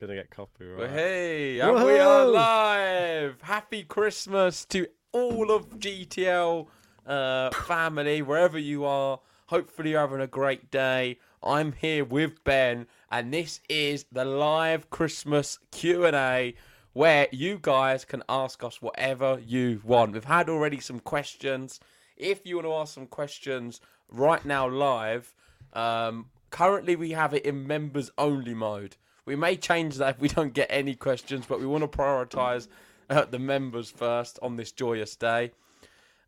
[0.00, 0.78] Gonna get copyright.
[0.78, 3.42] Well, hey, and we are live.
[3.42, 6.68] Happy Christmas to all of GTL
[7.04, 9.18] uh, family, wherever you are.
[9.46, 11.18] Hopefully, you're having a great day.
[11.42, 16.54] I'm here with Ben, and this is the live Christmas Q and A,
[16.92, 20.12] where you guys can ask us whatever you want.
[20.12, 21.80] We've had already some questions.
[22.16, 25.34] If you want to ask some questions right now live,
[25.72, 28.96] um, currently we have it in members only mode.
[29.28, 32.66] We may change that if we don't get any questions, but we want to prioritise
[33.10, 35.52] uh, the members first on this joyous day.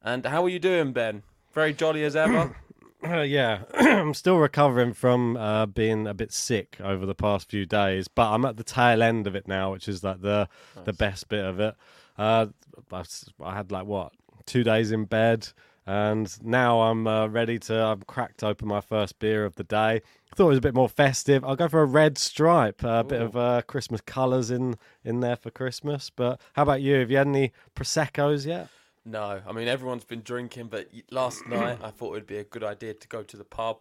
[0.02, 1.22] And how are you doing, Ben?
[1.54, 2.54] Very jolly as ever.
[3.02, 7.64] Uh, yeah, I'm still recovering from uh, being a bit sick over the past few
[7.64, 10.50] days, but I'm at the tail end of it now, which is like the
[10.84, 11.76] the best bit of it.
[12.18, 12.48] Uh,
[12.92, 13.04] I,
[13.42, 14.12] I had like what
[14.44, 15.48] two days in bed,
[15.86, 17.82] and now I'm uh, ready to.
[17.82, 20.02] I've cracked open my first beer of the day.
[20.34, 21.44] Thought it was a bit more festive.
[21.44, 25.36] I'll go for a red stripe, a bit of uh, Christmas colours in in there
[25.36, 26.10] for Christmas.
[26.10, 27.00] But how about you?
[27.00, 28.68] Have you had any proseccos yet?
[29.04, 32.44] no, I mean everyone's been drinking, but last night I thought it would be a
[32.44, 33.78] good idea to go to the pub.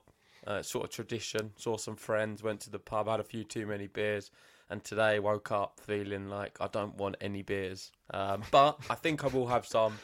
[0.48, 1.52] Uh, sort of tradition.
[1.58, 4.31] Saw some friends, went to the pub, had a few too many beers,
[4.70, 7.92] and today woke up feeling like I don't want any beers.
[8.12, 10.00] Um, but I think I will have some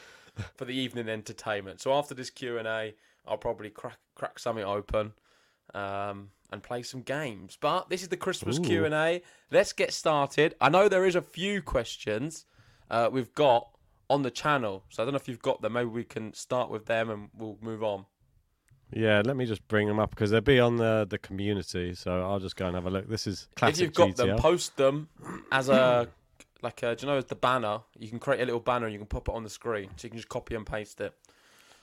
[0.56, 1.81] for the evening entertainment.
[1.81, 2.94] So after this Q and A,
[3.25, 5.13] I'll probably crack crack something open
[5.75, 7.58] um, and play some games.
[7.59, 9.22] But this is the Christmas Q and A.
[9.52, 10.56] Let's get started.
[10.59, 12.46] I know there is a few questions
[12.90, 13.68] uh, we've got
[14.09, 15.74] on the channel, so I don't know if you've got them.
[15.74, 18.06] Maybe we can start with them and we'll move on.
[18.94, 21.94] Yeah, let me just bring them up because they'll be on the the community.
[21.96, 23.09] So I'll just go and have a look.
[23.09, 24.16] This is classic if you've got GTL.
[24.16, 25.09] them, post them
[25.52, 26.07] as a
[26.62, 27.80] like a, do you know as the banner?
[28.00, 30.06] You can create a little banner and you can pop it on the screen, so
[30.06, 31.13] you can just copy and paste it.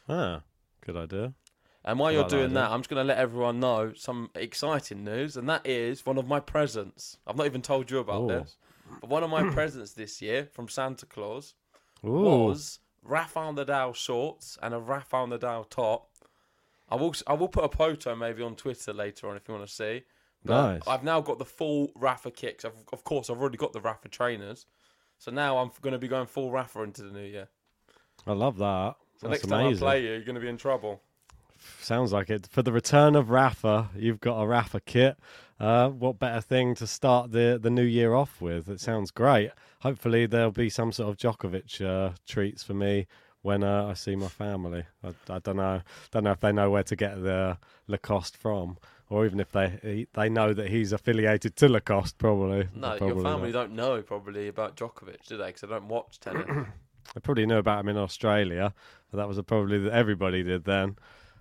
[0.08, 0.42] ah,
[0.84, 1.34] good idea.
[1.84, 2.54] And while you're like that doing idea.
[2.54, 6.16] that, I'm just going to let everyone know some exciting news, and that is one
[6.16, 7.16] of my presents.
[7.26, 8.28] I've not even told you about Ooh.
[8.28, 8.56] this,
[9.00, 11.54] but one of my presents this year from Santa Claus
[12.04, 16.08] Ooh, was Rafael Nadal shorts and a Rafael Nadal top.
[16.88, 19.66] I will I will put a photo maybe on Twitter later on if you want
[19.66, 20.02] to see.
[20.44, 20.82] But Nice.
[20.86, 22.64] I've now got the full Rafa kicks.
[22.64, 24.66] I've, of course, I've already got the Rafa trainers,
[25.18, 27.48] so now I'm going to be going full Rafa into the new year.
[28.26, 28.96] I love that.
[29.18, 29.86] So That's next time amazing.
[29.86, 31.00] I play you, you're going to be in trouble.
[31.80, 32.46] Sounds like it.
[32.50, 35.16] For the return of Rafa, you've got a Rafa kit.
[35.58, 38.68] Uh, what better thing to start the, the new year off with?
[38.68, 39.50] It sounds great.
[39.80, 43.06] Hopefully, there'll be some sort of Djokovic uh, treats for me
[43.42, 44.84] when uh, I see my family.
[45.04, 45.82] I, I don't know.
[46.10, 48.78] Don't know if they know where to get the Lacoste from,
[49.08, 52.18] or even if they they know that he's affiliated to Lacoste.
[52.18, 52.68] Probably.
[52.74, 53.60] No, Probably your family not.
[53.60, 55.46] don't know probably about Djokovic, do they?
[55.46, 56.46] Because they don't watch tennis.
[57.14, 58.72] They probably knew about him in Australia.
[59.10, 60.96] But that was a, probably that everybody did then.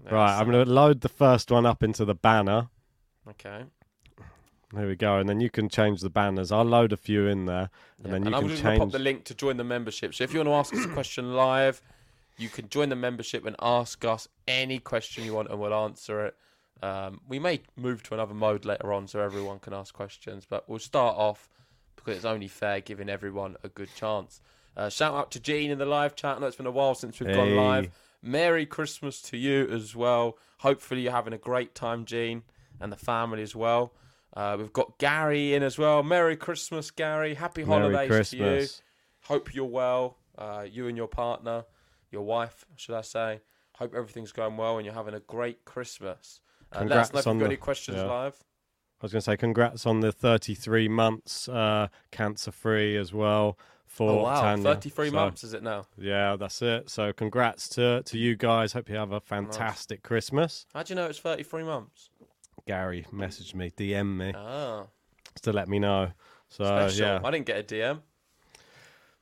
[0.09, 2.69] Right, I'm going to load the first one up into the banner.
[3.29, 3.65] Okay.
[4.73, 6.51] There we go, and then you can change the banners.
[6.51, 8.79] I'll load a few in there, and Yeah, then you and I'm can just going
[8.79, 10.15] to pop the link to join the membership.
[10.15, 11.81] So if you want to ask us a question live,
[12.37, 16.25] you can join the membership and ask us any question you want, and we'll answer
[16.25, 16.35] it.
[16.81, 20.47] Um, we may move to another mode later on, so everyone can ask questions.
[20.49, 21.49] But we'll start off
[21.97, 24.41] because it's only fair, giving everyone a good chance.
[24.75, 26.37] Uh, shout out to Gene in the live chat.
[26.37, 27.89] I know it's been a while since we've gone live.
[28.21, 30.37] Merry Christmas to you as well.
[30.59, 32.43] Hopefully you're having a great time, Gene,
[32.79, 33.93] and the family as well.
[34.33, 36.03] Uh, we've got Gary in as well.
[36.03, 37.33] Merry Christmas, Gary.
[37.33, 38.67] Happy Merry holidays to you.
[39.23, 40.17] Hope you're well.
[40.37, 41.65] Uh, you and your partner,
[42.11, 43.41] your wife, should I say.
[43.73, 46.39] Hope everything's going well and you're having a great Christmas.
[46.71, 48.05] Uh, let us know if you've got the- any questions yeah.
[48.05, 48.43] live.
[49.01, 53.57] I was going to say congrats on the 33 months uh, cancer free as well
[53.93, 54.41] for Oh, wow.
[54.41, 54.63] Tanya.
[54.63, 55.85] 33 So, months, is it now?
[55.97, 56.89] Yeah, that's it.
[56.89, 58.73] So congrats to to you guys.
[58.73, 60.65] Hope you have a fantastic Christmas.
[60.73, 62.09] How do you know it's 33 months?
[62.65, 64.85] Gary messaged me, DM me Ah,
[65.41, 66.11] to let me know.
[66.49, 67.05] So special.
[67.05, 68.01] yeah, I didn't get a DM.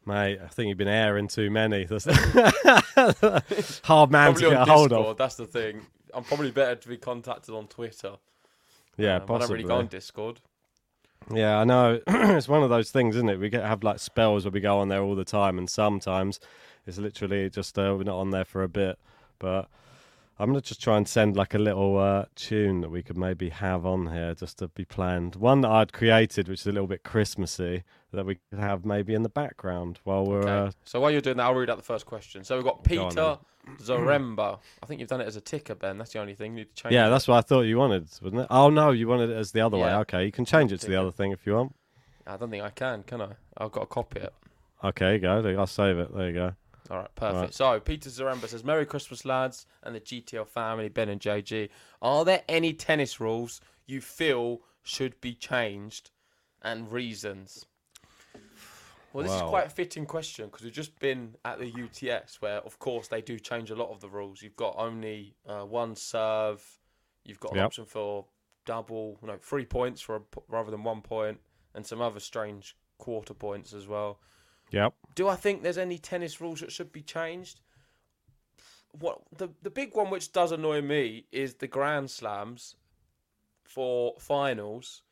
[0.06, 1.86] mate, I think you've been airing too many.
[1.86, 2.06] That's
[3.84, 5.18] hard man Probably to get a hold Discord, of.
[5.18, 5.82] that's the thing.
[6.14, 8.14] I'm probably better to be contacted on Twitter.
[8.98, 9.56] Yeah, Um, I don't possibly.
[9.58, 10.42] really go on Discord.
[11.32, 12.00] Yeah, I know.
[12.08, 13.40] it's one of those things, isn't it?
[13.40, 16.40] We get have like spells where we go on there all the time, and sometimes
[16.88, 18.98] it's literally just uh, we're not on there for a bit.
[19.38, 19.70] But
[20.40, 23.50] I'm gonna just try and send like a little uh, tune that we could maybe
[23.50, 25.36] have on here just to be planned.
[25.36, 27.84] One that I'd created, which is a little bit Christmassy,
[28.14, 30.40] that we could have maybe in the background while we're.
[30.40, 30.50] Okay.
[30.50, 32.46] Uh, so while you're doing that, I'll read out the first question.
[32.46, 33.38] So we've got Go Peter
[33.82, 34.60] Zaremba.
[34.82, 35.98] I think you've done it as a ticker, Ben.
[35.98, 36.54] That's the only thing.
[36.54, 37.10] You need to change yeah, it.
[37.10, 38.48] that's what I thought you wanted, wasn't it?
[38.50, 39.94] Oh no, you wanted it as the other way.
[39.94, 41.76] Okay, you can change it to the other thing if you want.
[42.26, 43.30] I don't think I can, can I?
[43.58, 44.34] I've got to copy it.
[44.84, 45.44] Okay, go.
[45.58, 46.16] I'll save it.
[46.16, 46.54] There you go.
[46.90, 47.42] All right, perfect.
[47.42, 47.54] Right.
[47.54, 51.70] So Peter Zaremba says, "Merry Christmas, lads, and the GTL family, Ben and JG.
[52.02, 56.12] Are there any tennis rules you feel should be changed,
[56.62, 57.66] and reasons?"
[59.12, 62.58] Well, this is quite a fitting question because we've just been at the UTS, where
[62.60, 64.42] of course they do change a lot of the rules.
[64.44, 66.64] You've got only uh, one serve.
[67.26, 67.66] You've got an Yep.
[67.66, 68.26] option for
[68.66, 71.40] double, no, three points for a, rather than one point,
[71.74, 74.20] and some other strange quarter points as well.
[74.72, 74.94] Yep.
[75.16, 77.62] Do I think there's any tennis rules that should be changed?
[79.00, 82.76] What the the big one which does annoy me is the Grand Slams
[83.64, 85.04] for finals.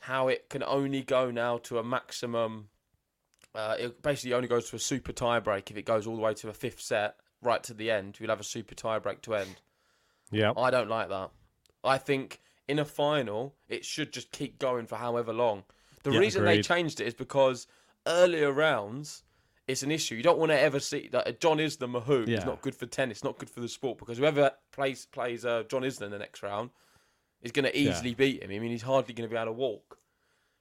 [0.00, 2.68] How it can only go now to a maximum.
[3.54, 6.22] Uh, it basically only goes to a super tie break if it goes all the
[6.22, 8.16] way to a fifth set, right to the end.
[8.18, 9.56] You'll have a super tie break to end.
[10.30, 11.30] Yeah, I don't like that.
[11.84, 15.64] I think in a final, it should just keep going for however long.
[16.04, 17.66] The Yeah, reason they changed it is because
[18.06, 19.22] earlier rounds,
[19.66, 20.14] it's an issue.
[20.16, 22.38] You don't want to ever see that uh, John Isner Mahut Yeah.
[22.38, 25.62] is not good for tennis, not good for the sport, because whoever plays plays uh,
[25.68, 26.70] John Isner in the next round
[27.42, 28.50] is going to easily beat him.
[28.50, 29.98] I mean, he's hardly going to be able to walk.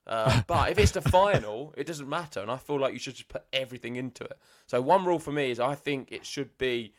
[0.08, 3.16] Uh, but if it's the final, it doesn't matter, and I feel like you should
[3.16, 4.38] just put everything into it.
[4.68, 6.94] So one rule for me is I think it should be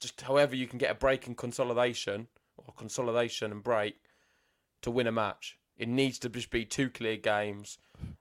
[0.00, 3.96] just however you can get a break and consolidation or consolidation and break
[4.82, 5.58] to win a match.
[5.76, 7.78] It needs to just be two clear games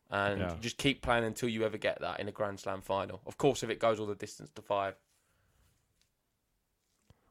[0.09, 0.55] and Yeah.
[0.61, 3.21] just keep playing until you ever get that in a Grand Slam final.
[3.25, 4.95] Of course, if it goes all the distance to five.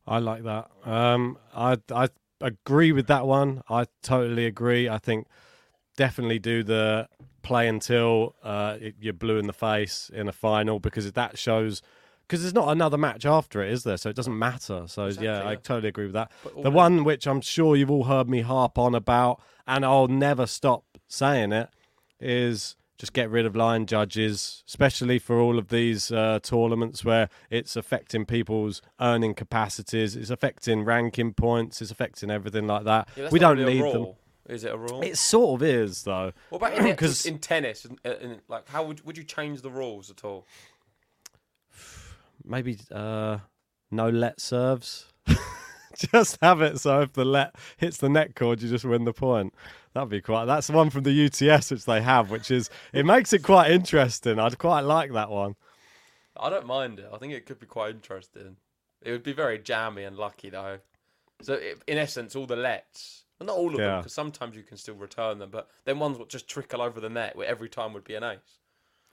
[0.07, 0.71] I like that.
[0.85, 2.09] Um, I I
[2.41, 3.63] agree with that one.
[3.69, 4.89] I totally agree.
[4.89, 5.27] I think
[5.97, 7.09] definitely do the
[7.43, 11.83] play until uh, it, you're blue in the face in a final because that shows
[12.27, 13.97] because there's not another match after it, is there?
[13.97, 14.85] So it doesn't matter.
[14.87, 16.31] So yeah, Exactly, I totally agree with that.
[16.45, 19.41] But all The the- one which I'm sure you've all heard me harp on about,
[19.67, 21.69] and I'll never stop saying it,
[22.21, 27.29] is just get rid of line judges, especially for all of these uh, tournaments where
[27.51, 33.09] it's affecting people's earning capacities, it's affecting ranking points, it's affecting everything like that.
[33.17, 34.15] Yeah, we don't really need them.
[34.49, 35.03] Is it a rule?
[35.03, 36.33] It sort of is, though.
[36.51, 36.87] what about in,
[37.27, 37.85] in tennis?
[37.85, 40.47] In, in, like, how would would you change the rules at all?
[42.45, 43.39] Maybe uh,
[43.91, 45.07] no let serves.
[45.97, 49.13] just have it so if the let hits the net cord, you just win the
[49.13, 49.53] point.
[49.97, 50.45] That'd be quite.
[50.45, 53.71] That's the one from the UTS which they have, which is it makes it quite
[53.71, 54.39] interesting.
[54.39, 55.57] I'd quite like that one.
[56.39, 57.09] I don't mind it.
[57.11, 58.59] I think it could be quite interesting.
[59.01, 60.81] It would be very jammy and lucky though.
[61.41, 64.65] So it, in essence, all the lets, well, not all of them, because sometimes you
[64.65, 67.71] can still return them, but then ones would just trickle over the net, where every
[67.71, 68.61] time would be an ace.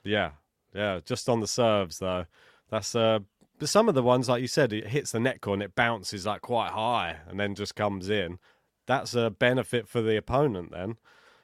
[0.03, 0.31] Yeah,
[0.75, 0.99] yeah.
[1.05, 2.25] Just on the serves though.
[2.69, 3.19] That's uh.
[3.57, 6.25] But some of the ones, like you said, it hits the net and it bounces
[6.25, 8.39] like quite high and then just comes in.
[8.85, 10.97] That's a benefit for the opponent then.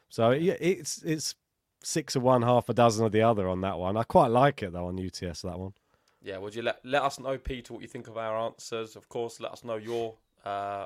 [0.10, 1.36] So yeah, it's it's
[1.84, 3.98] six of one, half a dozen of the other on that one.
[3.98, 5.74] I quite like it though on UTS that one.
[6.22, 8.96] Yeah, would you let let us know, Peter, what you think of our answers?
[8.96, 10.16] Of course, let us know your
[10.46, 10.86] uh,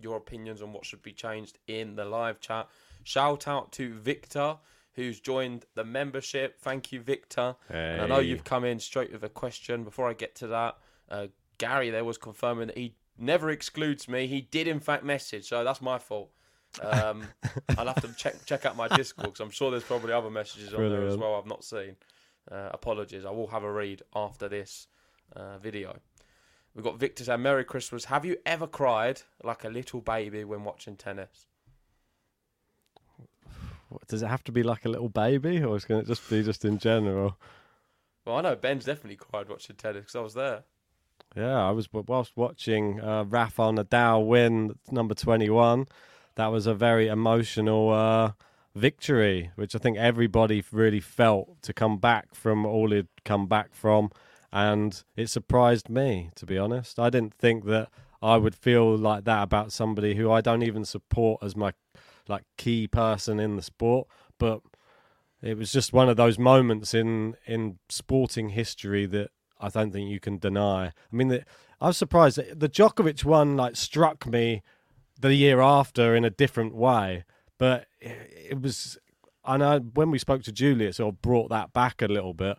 [0.00, 2.68] your opinions on what should be changed in the live chat.
[3.04, 4.56] Shout out to Victor,
[4.94, 6.58] who's joined the membership.
[6.60, 7.54] Thank you, Victor.
[7.68, 9.84] And I know you've come in straight with a question.
[9.84, 10.78] Before I get to that,
[11.08, 11.26] uh,
[11.58, 14.26] Gary there was confirming that he never excludes me.
[14.26, 16.30] He did in fact message, so that's my fault.
[16.82, 17.24] Um,
[17.78, 20.74] I'll have to check check out my Discord because I'm sure there's probably other messages
[20.74, 21.96] on there as well I've not seen.
[22.50, 23.24] Uh, apologies.
[23.24, 24.86] I will have a read after this
[25.34, 25.98] uh, video.
[26.74, 28.04] We've got Victor saying, Merry Christmas.
[28.04, 31.46] Have you ever cried like a little baby when watching tennis?
[33.88, 36.06] what- does it have to be like a little baby, or is it going to
[36.06, 37.38] just be just in general?
[38.24, 40.64] Well, I know Ben's definitely cried watching tennis because I was there.
[41.36, 45.86] Yeah, I was whilst watching uh, Rafael Nadal win number twenty-one.
[46.36, 48.32] That was a very emotional uh,
[48.74, 53.74] victory, which I think everybody really felt to come back from all he'd come back
[53.74, 54.10] from,
[54.50, 56.98] and it surprised me to be honest.
[56.98, 57.90] I didn't think that
[58.22, 61.72] I would feel like that about somebody who I don't even support as my
[62.28, 64.62] like key person in the sport, but
[65.42, 70.10] it was just one of those moments in in sporting history that I don't think
[70.10, 70.86] you can deny.
[70.86, 71.44] I mean, the,
[71.80, 74.62] I was surprised that the Djokovic one like struck me
[75.18, 77.24] the year after in a different way,
[77.58, 78.98] but it, was.
[79.44, 82.34] I know when we spoke to Julie, it sort of brought that back a little
[82.34, 82.58] bit.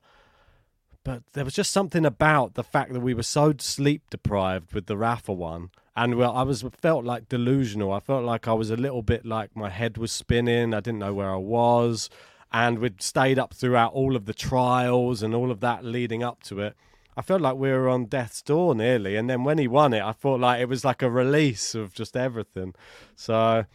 [1.03, 4.87] But there was just something about the fact that we were so sleep deprived with
[4.87, 7.93] the Rafa one, and well, I was felt like delusional.
[7.93, 10.73] I felt like I was a little bit like my head was spinning.
[10.73, 12.09] I didn't know where I was,
[12.51, 16.43] and we'd stayed up throughout all of the trials and all of that leading up
[16.43, 16.75] to it.
[17.15, 20.03] I felt like we were on death's door nearly, and then when he won it,
[20.03, 22.75] I felt like it was like a release of just everything.
[23.15, 23.65] So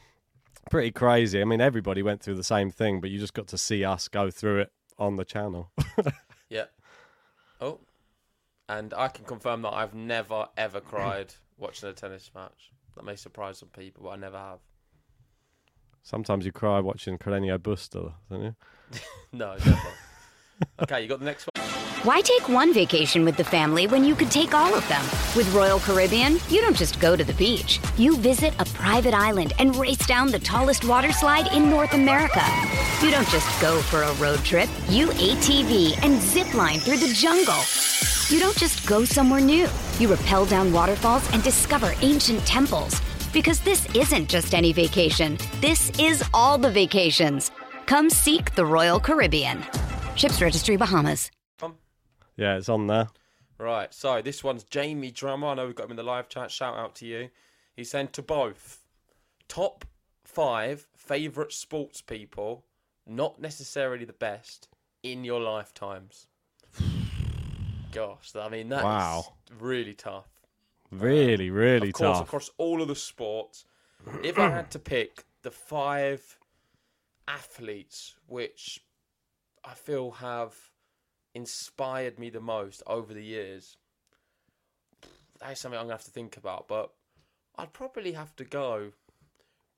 [0.71, 1.41] pretty crazy.
[1.41, 4.07] I mean, everybody went through the same thing, but you just got to see us
[4.09, 5.71] go through it on the channel.
[6.49, 6.67] Yeah.
[7.63, 7.81] Oh,
[8.69, 12.73] and I can confirm that I've never ever cried watching a tennis match.
[12.95, 14.59] That may surprise some people, but I never have.
[16.03, 18.55] Sometimes you cry watching Cardenio Buster, don't you?
[19.35, 19.81] No, never.
[20.83, 21.67] okay, you got the next one.
[22.03, 25.01] Why take one vacation with the family when you could take all of them?
[25.35, 27.81] With Royal Caribbean, you don't just go to the beach.
[27.97, 32.43] You visit a private island and race down the tallest water slide in North America.
[33.03, 34.69] You don't just go for a road trip.
[34.91, 37.63] You ATV and zip line through the jungle.
[38.29, 39.67] You don't just go somewhere new.
[39.99, 43.01] You rappel down waterfalls and discover ancient temples.
[43.33, 45.39] Because this isn't just any vacation.
[45.61, 47.51] This is all the vacations.
[47.87, 49.65] Come seek the Royal Caribbean.
[50.17, 51.31] Ships Registry Bahamas.
[52.37, 53.09] Yeah, it's on there.
[53.59, 55.49] Right, so this one's Jamie Drummer.
[55.49, 56.51] I know we've got him in the live chat.
[56.51, 57.29] Shout out to you.
[57.77, 58.83] He sent to both
[59.49, 59.85] top
[60.25, 62.65] five favourite sports people,
[63.07, 64.69] not necessarily the best,
[65.03, 66.27] in your lifetimes.
[67.93, 69.35] Gosh, I mean, that's Wow.
[69.59, 70.29] really tough.
[70.93, 72.29] Really, really of course, tough.
[72.29, 73.65] across all of the sports.
[74.23, 76.39] if I had to pick the five
[77.27, 78.85] athletes which
[79.65, 80.55] I feel have
[81.35, 83.79] inspired me the most over the years,
[85.41, 86.69] that is something I'm gonna have to think about.
[86.69, 86.91] But
[87.57, 88.93] I'd probably have to go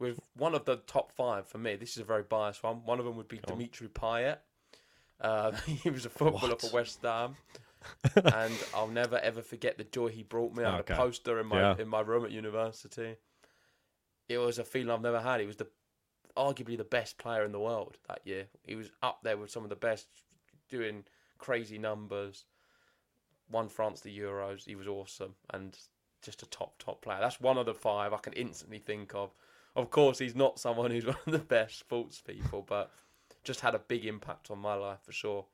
[0.00, 1.76] with one of the top five for me.
[1.76, 2.84] This is a very biased one.
[2.84, 4.38] One of them would be Dimitri Payet.
[5.20, 7.36] Uh, he was a footballer for West Ham.
[8.24, 10.64] and I'll never ever forget the joy he brought me.
[10.64, 10.94] I had Okay.
[10.94, 11.76] a poster in my Yeah.
[11.78, 13.16] in my room at university.
[14.28, 15.40] It was a feeling I've never had.
[15.40, 15.68] He was the
[16.36, 18.46] arguably the best player in the world that year.
[18.66, 20.08] He was up there with some of the best,
[20.68, 21.04] doing
[21.38, 22.44] crazy numbers.
[23.50, 24.64] Won France the Euros.
[24.64, 25.78] He was awesome and
[26.22, 27.18] just a top top player.
[27.20, 29.30] That's one of the five I can instantly think of.
[29.76, 32.90] Of course, he's not someone who's one of the best sports people, but
[33.42, 35.44] just had a big impact on my life for sure.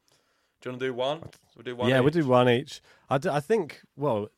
[0.60, 1.20] Do you want to do one?
[1.56, 1.88] We'll do one.
[1.88, 2.80] yeah, we'll do one each.
[3.08, 4.28] I, d- I think, well,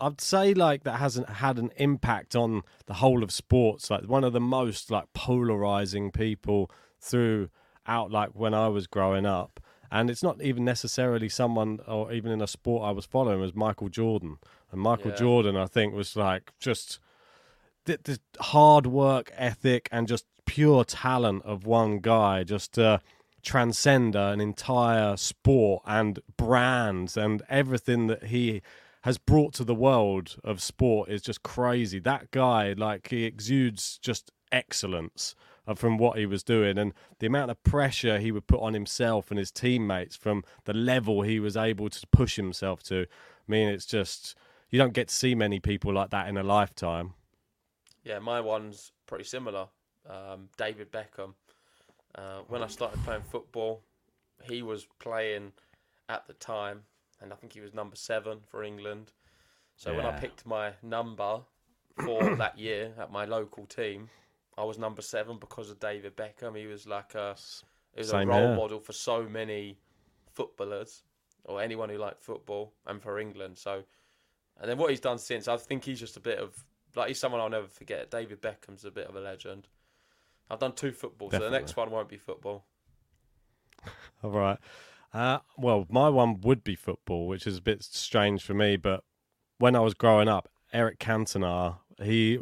[0.00, 3.90] I'd say like that hasn't had an impact on the whole of sports.
[3.90, 9.60] Like one of the most like polarizing people throughout like when I was growing up.
[9.90, 13.54] And it's not even necessarily someone or even in a sport I was following was
[13.54, 14.36] Michael Jordan.
[14.70, 15.16] And Michael Yeah.
[15.16, 17.00] Jordan, I think, was like just
[17.86, 23.00] the, the hard work ethic and just pure talent of one guy just to
[23.48, 28.60] transcend an entire sport and brands and everything that he
[29.04, 31.98] has brought to the world of sport is just crazy.
[31.98, 35.34] That guy, like, he exudes just excellence
[35.66, 38.74] uh, from what he was doing and the amount of pressure he would put on
[38.74, 43.06] himself and his teammates from the level he was able to push himself to.
[43.06, 44.34] I mean, it's just,
[44.68, 47.14] you don't get to see many people like that in a lifetime.
[48.04, 49.68] Yeah, my one's pretty similar.
[50.06, 51.32] Um, David Beckham.
[52.18, 53.82] Uh, when I started playing football,
[54.42, 55.52] he was playing
[56.08, 56.80] at the time,
[57.20, 59.12] and I think he was number seven for England.
[59.76, 61.42] So when I picked my number
[62.04, 64.10] for that year at my local team,
[64.56, 66.58] I was number seven because of David Beckham.
[66.58, 67.36] He was like a,
[67.94, 68.56] he was a role here.
[68.56, 69.78] model for so many
[70.32, 71.04] footballers
[71.44, 73.58] or anyone who liked football and for England.
[73.58, 73.84] So,
[74.60, 76.64] and then what he's done since, I think he's just a bit of
[76.96, 78.10] like he's someone I'll never forget.
[78.10, 79.68] David Beckham's a bit of a legend.
[80.50, 82.64] I've done two football, so the next one won't be football.
[84.22, 84.58] All right.
[85.12, 88.76] Uh, well, my one would be football, which is a bit strange for me.
[88.76, 89.04] But
[89.58, 92.38] when I was growing up, Eric Cantona, he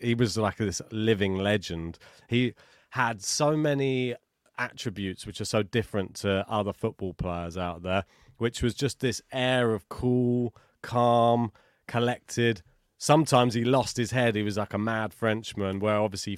[0.00, 1.98] he was like this living legend.
[2.28, 2.54] He
[2.90, 4.14] had so many
[4.58, 8.04] attributes which are so different to other football players out there,
[8.36, 11.52] which was just this air of cool, calm,
[11.86, 12.62] collected.
[12.98, 14.36] Sometimes he lost his head.
[14.36, 16.36] He was like a mad Frenchman, where obviously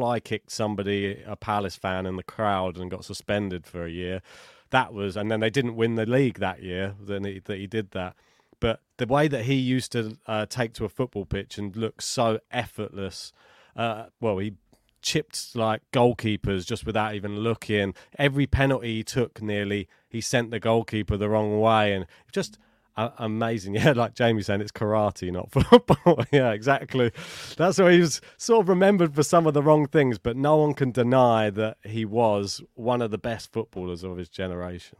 [0.00, 4.22] fly kicked somebody, a Palace fan, in the crowd and got suspended for a year.
[4.70, 6.94] That was, and then they didn't win the league that year.
[6.98, 8.16] Then he, that he did that.
[8.60, 12.00] But the way that he used to uh, take to a football pitch and look
[12.00, 13.34] so effortless,
[13.76, 14.54] uh, well, he
[15.02, 17.92] chipped like goalkeepers just without even looking.
[18.18, 22.58] Every penalty he took, nearly, he sent the goalkeeper the wrong way, and just
[22.96, 23.74] uh, amazing.
[23.80, 26.24] Yeah, like Jamie saying, it's karate, not football.
[26.32, 27.12] yeah, exactly.
[27.56, 30.56] That's why he was sort of remembered for some of the wrong things, but no
[30.56, 34.98] one can deny that he was one of the best footballers of his generation.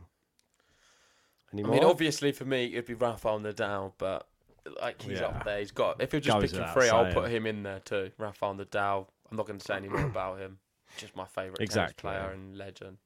[1.52, 4.28] Any I mean, obviously for me it'd be Rafael Nadal, but
[4.80, 5.26] like he's yeah.
[5.26, 5.58] up there.
[5.58, 6.00] He's got.
[6.00, 8.10] If you're just Goes picking three, I'll put him in there too.
[8.18, 9.06] Rafael Nadal.
[9.30, 10.58] I'm not going to say any more about him.
[10.96, 12.08] Just my favourite exactly.
[12.08, 12.98] player and legend.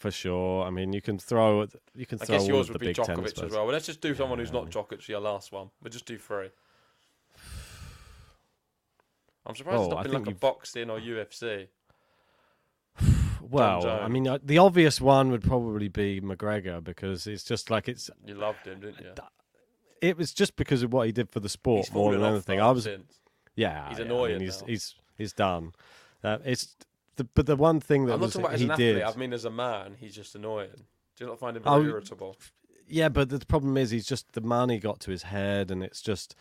[0.00, 0.64] For sure.
[0.64, 1.66] I mean, you can throw.
[1.94, 2.16] You can.
[2.16, 3.66] Throw I guess yours would be Djokovic as well.
[3.66, 5.06] Well, let's just do someone who's not Djokovic.
[5.08, 5.68] Your last one.
[5.82, 6.48] We'll just do three.
[9.44, 11.68] I'm surprised oh, it's not been like a boxing or UFC.
[13.42, 17.86] well, I mean, uh, the obvious one would probably be McGregor because it's just like
[17.86, 18.08] it's.
[18.24, 19.12] You loved him, didn't you?
[20.00, 22.58] It was just because of what he did for the sport more than anything.
[22.58, 22.84] I was.
[22.84, 23.20] Since.
[23.54, 24.36] Yeah, he's annoying.
[24.36, 25.72] I mean, he's, he's he's done.
[26.24, 26.74] Uh, it's
[27.16, 29.02] the, but the one thing that I'm was, not talking about he as did.
[29.02, 30.70] I mean, as a man, he's just annoying.
[31.16, 32.36] Do you not find him very oh, irritable?
[32.86, 36.00] Yeah, but the problem is, he's just the money got to his head, and it's
[36.00, 36.34] just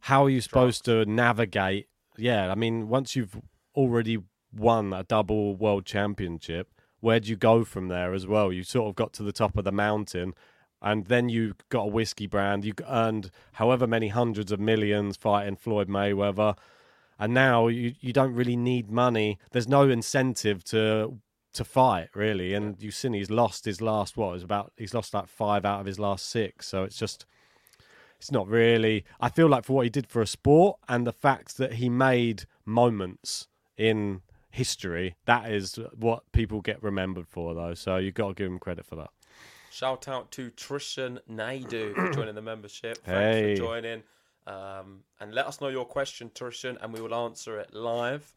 [0.00, 1.88] how are you supposed to navigate?
[2.16, 3.40] Yeah, I mean, once you've
[3.74, 4.18] already
[4.52, 8.52] won a double world championship, where do you go from there as well?
[8.52, 10.34] You sort of got to the top of the mountain,
[10.80, 12.64] and then you got a whiskey brand.
[12.64, 16.56] You earned however many hundreds of millions fighting Floyd Mayweather,
[17.18, 19.38] and now you you don't really need money.
[19.52, 21.18] There's no incentive to
[21.54, 25.28] to fight really, and seen he's lost his last what is about he's lost like
[25.28, 26.68] five out of his last six.
[26.68, 27.26] So it's just
[28.18, 29.04] it's not really.
[29.20, 31.88] I feel like for what he did for a sport and the fact that he
[31.88, 37.74] made moments in history, that is what people get remembered for, though.
[37.74, 39.10] So you've got to give him credit for that.
[39.70, 42.98] Shout out to Trishan Naidu for joining the membership.
[43.04, 43.54] Thanks hey.
[43.54, 44.02] for joining.
[44.48, 48.32] Um, and let us know your question, Trishan, and we will answer it live.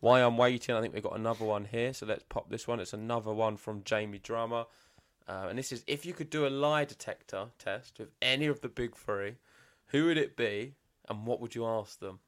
[0.00, 1.92] Why I'm waiting, I think we've got another one here.
[1.92, 2.80] So let's pop this one.
[2.80, 4.64] It's another one from Jamie Drummer.
[5.28, 8.60] Uh, and this is if you could do a lie detector test with any of
[8.60, 9.36] the big three,
[9.86, 10.74] who would it be
[11.08, 12.18] and what would you ask them?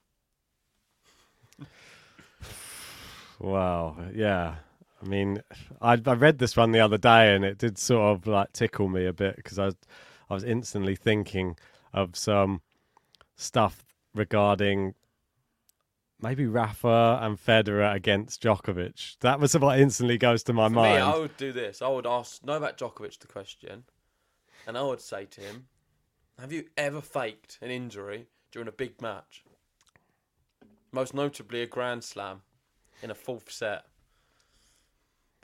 [3.40, 3.96] wow.
[4.14, 4.54] Yeah.
[5.02, 5.42] I mean,
[5.82, 8.88] I, I read this one the other day and it did sort of like tickle
[8.88, 9.72] me a bit because I
[10.30, 11.56] I was instantly thinking
[11.92, 12.62] of some
[13.36, 14.94] stuff regarding
[16.20, 19.18] maybe Rafa and Federer against Djokovic.
[19.20, 20.96] That was what instantly goes to my For mind.
[20.96, 21.82] Me, I would do this.
[21.82, 23.84] I would ask Novak Djokovic the question,
[24.66, 25.66] and I would say to him,
[26.38, 29.44] "Have you ever faked an injury during a big match?
[30.92, 32.42] Most notably, a Grand Slam
[33.02, 33.86] in a fourth set."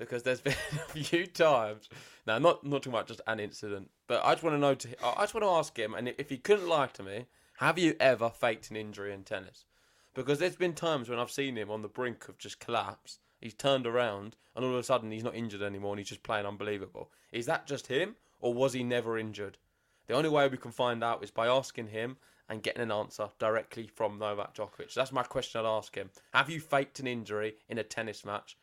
[0.00, 1.88] because there's been a few times.
[2.26, 4.74] Now, not not talking about just an incident, but I just want to know.
[4.74, 7.26] To, I just want to ask him, and if he couldn't lie to me,
[7.60, 9.66] have you ever faked an injury in tennis?
[10.14, 13.18] Because there's been times when I've seen him on the brink of just collapse.
[13.38, 16.22] He's turned around, and all of a sudden he's not injured anymore, and he's just
[16.22, 17.10] playing unbelievable.
[17.32, 19.58] Is that just him, or was he never injured?
[20.06, 22.16] The only way we can find out is by asking him
[22.48, 24.90] and getting an answer directly from Novak Djokovic.
[24.90, 26.08] So That's my question I'd ask him.
[26.32, 28.56] Have you faked an injury in a tennis match?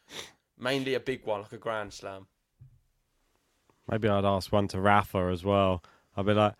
[0.59, 2.25] Mainly a big one, like a Grand Slam.
[3.87, 5.83] Maybe I'd ask one to Rafa as well.
[6.17, 6.55] I'd be like,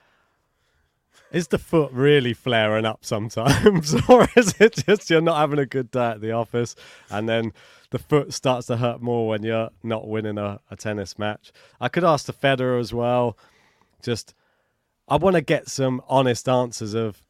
[1.32, 3.96] is the foot really flaring up sometimes?
[4.10, 6.76] or is it just you're not having a good day at the office
[7.10, 7.54] and then
[7.90, 11.52] the foot starts to hurt more when you're not winning a, a tennis match?
[11.80, 13.38] I could ask the Federer as well.
[14.02, 14.34] Just,
[15.08, 17.22] I want to get some honest answers of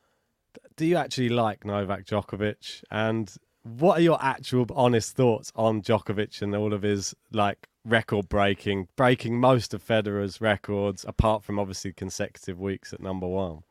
[0.75, 2.83] do you actually like Novak Djokovic?
[2.91, 8.29] And what are your actual honest thoughts on Djokovic and all of his like record
[8.29, 13.63] breaking, breaking most of Federer's records, apart from obviously consecutive weeks at number one?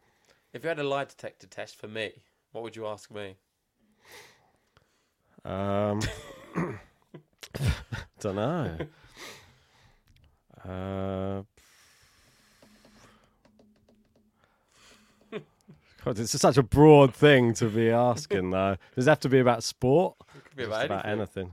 [0.57, 2.13] If you had a lie detector test for me,
[2.53, 3.37] what would you ask me?
[5.45, 6.01] Um,
[8.21, 8.79] don't know.
[10.65, 11.43] Uh,
[16.03, 18.77] God, it's such a broad thing to be asking, though.
[18.95, 20.17] Does it have to be about sport?
[20.35, 21.53] It could be about, about anything.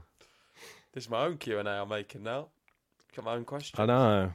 [0.94, 2.48] This is my own Q and A I'm making now.
[3.14, 3.78] Got my own question.
[3.78, 4.32] I know.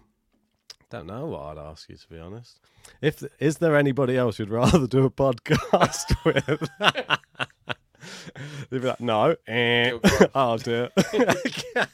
[0.89, 2.59] Don't know what I'd ask you to be honest.
[3.01, 6.69] If is there anybody else you'd rather do a podcast with?
[8.69, 9.97] They'd be like, no, eh.
[10.33, 11.87] I'll do it.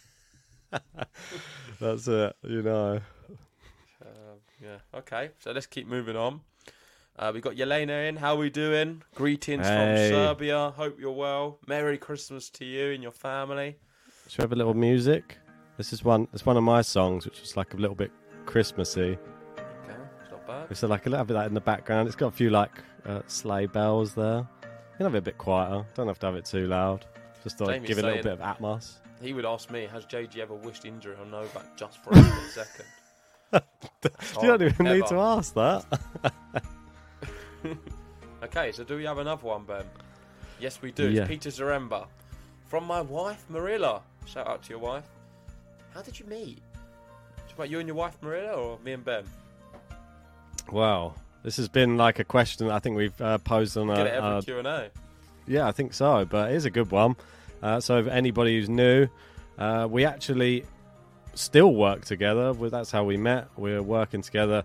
[1.79, 3.01] That's it, you know.
[4.01, 4.77] Um, yeah.
[4.93, 5.31] Okay.
[5.39, 6.41] So let's keep moving on.
[7.17, 8.15] Uh, we got Yelena in.
[8.17, 9.01] How are we doing?
[9.15, 10.10] Greetings Hey.
[10.12, 10.71] from Serbia.
[10.75, 11.58] Hope you're well.
[11.67, 13.77] Merry Christmas to you and your family.
[14.27, 15.38] Should we have a little music?
[15.77, 16.27] This is one.
[16.34, 18.12] It's one of my songs, which is like a little bit
[18.45, 19.17] Christmassy.
[19.58, 19.99] Okay.
[20.21, 20.67] It's not bad.
[20.69, 22.08] It's like a little bit of that in the background.
[22.08, 22.71] It's got a few like
[23.05, 24.47] uh, sleigh bells there.
[24.63, 25.86] You can have it a bit quieter.
[25.93, 27.05] Don't have to have it too loud.
[27.43, 28.93] Just thought I'd give it a little bit of atmos.
[29.21, 32.67] He would ask me, has JG ever wished injury on Novak just for a split
[33.51, 33.63] second?
[34.41, 35.86] you don't even need to ask that.
[38.45, 39.84] Okay, so do we have another one, Ben?
[40.60, 41.10] Yes, we do.
[41.10, 41.21] Yeah.
[41.21, 42.05] It's Peter Zaremba.
[42.67, 44.03] From my wife, Marilla.
[44.27, 45.05] Shout out to your wife.
[45.95, 46.60] How did you meet?
[47.55, 49.23] About you and your wife, Marilla, or me and Ben?
[50.71, 54.07] Well, this has been like a question I think we've uh, posed on a, Get
[54.07, 54.89] every uh, Q&A.
[55.47, 57.15] Yeah, I think so, but it is a good one.
[57.63, 59.07] Uh, so, if anybody who's new,
[59.57, 60.65] uh, we actually
[61.33, 62.51] still work together.
[62.51, 63.47] Well, That's how we met.
[63.55, 64.63] We're working together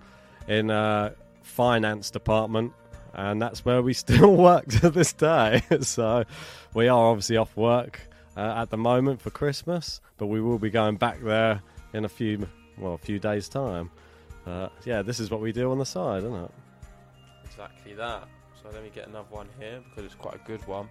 [0.48, 2.72] in a finance department,
[3.14, 5.62] and that's where we still work to this day.
[5.82, 6.24] so,
[6.74, 8.00] we are obviously off work
[8.36, 12.08] uh, at the moment for Christmas, but we will be going back there in a
[12.08, 12.48] few,
[12.80, 13.90] well, a few days' time.
[14.46, 16.50] Uh, yeah, this is what we do on the side, isn't it?
[17.44, 18.26] Exactly that.
[18.62, 20.88] So let me get another one here because it's quite a good one.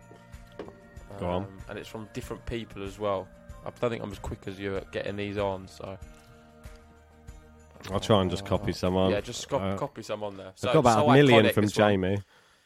[1.20, 1.44] Go on.
[1.44, 3.28] Um, And it's from different people as well.
[3.66, 5.98] I don't think I'm as quick as you at getting these on, so.
[7.92, 9.12] I'll try and just copy someone.
[9.12, 10.48] Yeah, just cop- Uh, copy some on there.
[10.58, 11.92] I've got about so a million from this one.
[11.92, 12.14] Jamie.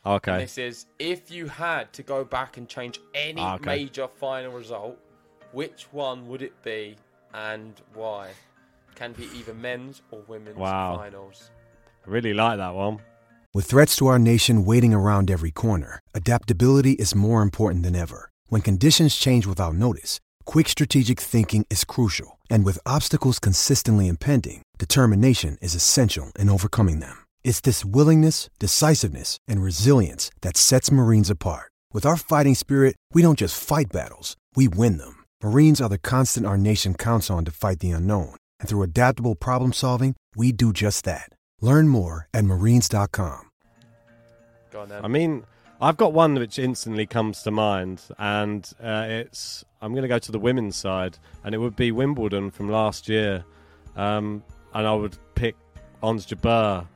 [0.06, 0.40] And Okay.
[0.40, 3.66] this is if you had to go back and change any Ah, okay.
[3.66, 4.98] major final result,
[5.54, 6.98] which one would it be
[7.34, 8.32] and why?
[8.96, 10.98] Can be either men's or women's Wow.
[10.98, 11.50] finals.
[12.06, 13.00] I really like that one.
[13.54, 18.30] With threats to our nation waiting around every corner, adaptability is more important than ever.
[18.48, 22.40] When conditions change without notice, quick strategic thinking is crucial.
[22.50, 27.18] And with obstacles consistently impending, determination is essential in overcoming them.
[27.44, 31.72] It's this willingness, decisiveness, and resilience that sets Marines apart.
[31.92, 35.24] With our fighting spirit, we don't just fight battles, we win them.
[35.44, 38.36] Marines are the constant our nation counts on to fight the unknown.
[38.60, 41.30] And through adaptable problem solving, we do just that.
[41.62, 43.50] Learn more at marines.com.
[44.72, 45.06] Go on then.
[45.06, 45.46] I mean,
[45.82, 50.20] I've got one which instantly comes to mind, and uh, it's I'm going to go
[50.20, 53.44] to the women's side, and it would be Wimbledon from last year,
[53.96, 55.56] um, and I would pick
[56.02, 56.88] Ons Jabeur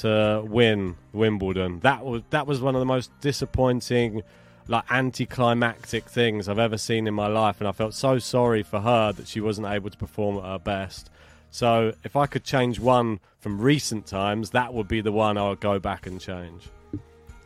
[0.00, 1.80] to win Wimbledon.
[1.80, 4.22] That was that was one of the most disappointing,
[4.68, 8.80] like anticlimactic things I've ever seen in my life, and I felt so sorry for
[8.80, 11.10] her that she wasn't able to perform at her best.
[11.50, 15.48] So if I could change one from recent times, that would be the one I
[15.48, 16.68] would go back and change.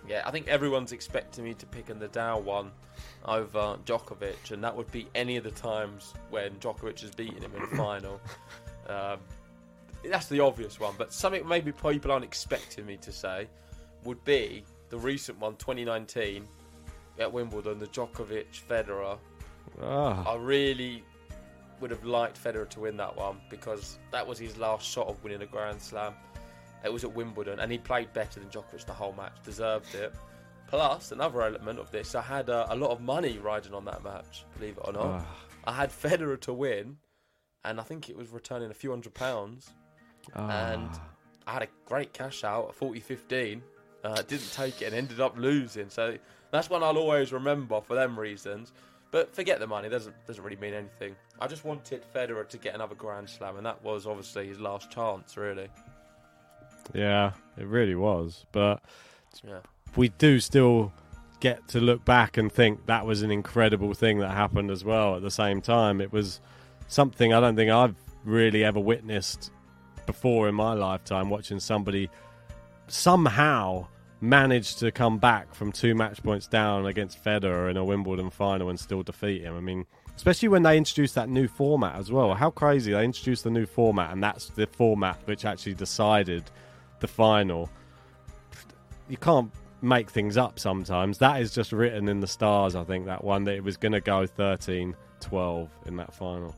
[0.09, 2.70] Yeah, I think everyone's expecting me to pick in the Dow one
[3.24, 7.52] over Djokovic, and that would be any of the times when Djokovic has beaten him
[7.55, 8.20] in the final.
[8.88, 9.18] Um,
[10.05, 13.48] that's the obvious one, but something maybe people aren't expecting me to say
[14.05, 16.46] would be the recent one, 2019
[17.18, 19.18] at Wimbledon, the Djokovic Federer.
[19.83, 20.33] Ah.
[20.33, 21.05] I really
[21.81, 25.22] would have liked Federer to win that one because that was his last shot of
[25.22, 26.14] winning a Grand Slam.
[26.85, 30.14] It was at Wimbledon, and he played better than Djokovic the whole match, deserved it.
[30.68, 34.02] Plus, another element of this, I had uh, a lot of money riding on that
[34.02, 35.07] match, believe it or not.
[35.07, 35.26] Ah.
[35.66, 36.96] I had Federer to win,
[37.64, 39.70] and I think it was returning a few hundred pounds.
[40.35, 40.90] And
[41.46, 43.62] I had a great cash out at 40 15.
[44.05, 45.88] Uh, didn't take it and ended up losing.
[45.88, 46.16] So
[46.50, 48.72] that's one I'll always remember for them reasons.
[49.11, 51.14] But forget the money, doesn't doesn't really mean anything.
[51.40, 54.90] I just wanted Federer to get another Grand Slam, and that was obviously his last
[54.90, 55.68] chance, really.
[56.92, 58.46] Yeah, it really was.
[58.52, 58.82] But
[59.42, 59.61] Yeah.
[59.94, 60.92] we do still
[61.40, 65.16] get to look back and think that was an incredible thing that happened as well
[65.16, 66.00] at the same time.
[66.00, 66.40] It was
[66.88, 69.50] something I don't think I've really ever witnessed
[70.06, 72.09] before in my lifetime watching somebody
[72.88, 73.87] somehow
[74.20, 78.70] manage to come back from two match points down against Federer in a Wimbledon final
[78.70, 79.57] and still defeat him.
[79.57, 82.35] I mean, especially when they introduced that new format as well.
[82.35, 86.44] How crazy they introduced the new format and that's the format which actually decided
[87.00, 87.70] the final.
[89.09, 89.52] You can't
[89.83, 91.18] make things up sometimes.
[91.18, 93.92] That is just written in the stars, I think, that one, that it was going
[93.92, 96.55] to go 13 12 in that final.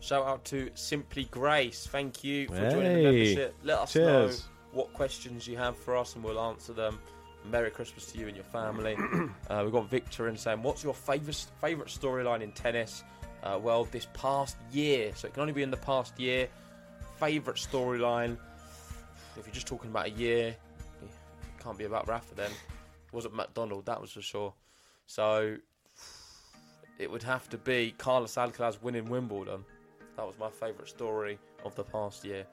[0.00, 1.86] Shout out to Simply Grace.
[1.86, 3.54] Thank you for joining the membership.
[3.62, 4.40] Let us cheers.
[4.40, 6.98] know what questions you have for us and we'll answer them.
[7.44, 8.96] Merry Christmas to you and your family.
[9.50, 13.02] uh, we've got Victor in saying, What's your favourite favourite storyline in tennis?
[13.42, 16.48] Uh, well, this past year, so it can only be in the past year.
[17.18, 18.36] Favourite storyline.
[19.38, 22.50] If you're just talking about a year, it can't be about Rafa then.
[22.50, 24.52] It wasn't McDonald, that was for sure.
[25.06, 25.56] So,
[26.98, 29.64] it would have to be Carlos Alcaraz winning Wimbledon.
[30.16, 32.46] That was my favourite story of the past year.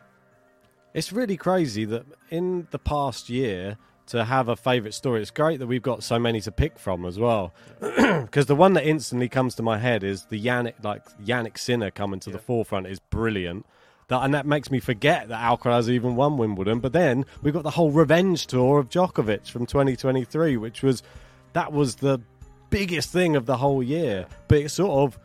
[0.97, 5.59] It's really crazy that in the past year to have a favourite story, it's great
[5.59, 7.53] that we've got so many to pick from as well.
[7.79, 11.91] Because the one that instantly comes to my head is the Jannik, like Jannik Sinner
[11.91, 13.67] coming to the forefront is brilliant.
[14.07, 16.79] That and that makes me forget that Alcaraz even won Wimbledon.
[16.79, 21.03] But then we've got the whole revenge tour of Djokovic from 2023, which was
[21.53, 22.19] that was the
[22.71, 24.25] biggest thing of the whole year.
[24.47, 25.19] But it sort of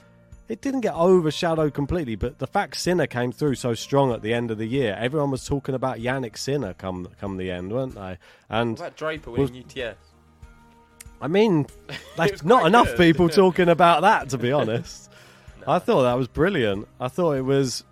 [0.53, 2.15] it didn't get overshadowed completely.
[2.15, 5.31] But the fact Sinner came through so strong at the end of the year, everyone
[5.31, 8.19] was talking about Jannik Sinner come come the end, weren't they?
[8.51, 9.97] And What about Draper winning UTS?
[11.23, 12.99] I mean, was there's not enough good.
[12.99, 15.11] people talking about that, to be honest.
[15.67, 16.87] I thought that was brilliant.
[17.01, 17.85] I thought it was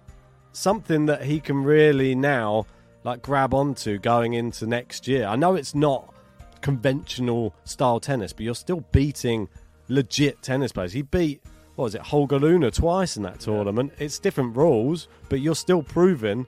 [0.53, 2.67] something that he can really now
[3.05, 5.25] like grab onto going into next year.
[5.27, 6.13] I know it's not
[6.61, 9.49] conventional style tennis, but you're still beating
[9.89, 10.93] legit tennis players.
[10.93, 11.41] He beat
[11.77, 13.93] what was it, Holger Rune twice in that tournament.
[13.99, 16.47] It's different rules, but you're still proving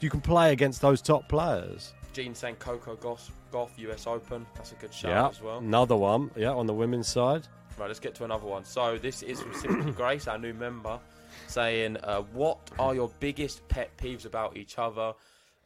[0.00, 1.92] you can play against those top players.
[2.12, 4.46] Gene saying Coco Gauff, Gauff US Open.
[4.54, 5.58] That's a good shout yeah, as well.
[5.58, 6.30] another one.
[6.36, 7.46] Yeah, on the women's side.
[7.78, 8.64] Right, let's get to another one.
[8.64, 10.98] So this is from Simply Grace, our new member,
[11.46, 15.14] saying, uh, "What are your biggest pet peeves about each other,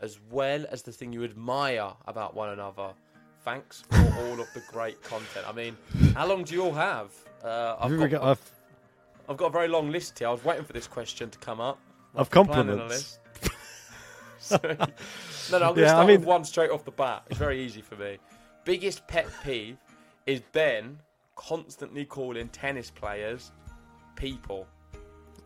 [0.00, 2.90] as well as the thing you admire about one another?"
[3.44, 5.46] Thanks for all of the great content.
[5.46, 5.76] I mean,
[6.14, 7.10] how long do you all have?
[7.42, 8.38] Uh, I've, you got, ever got a
[9.28, 10.28] I've got a very long list here.
[10.28, 11.78] I was waiting for this question to come up.
[12.14, 13.18] Of I've been planning compliments.
[13.40, 13.52] list.
[14.38, 16.90] So- no, no, I'm going to Yeah, I start mean- with one straight off the
[16.90, 17.22] bat.
[17.30, 18.18] It's very easy for me.
[18.64, 19.78] Biggest pet peeve
[20.26, 20.98] is Ben
[21.34, 23.52] constantly calling tennis players
[24.16, 24.66] people.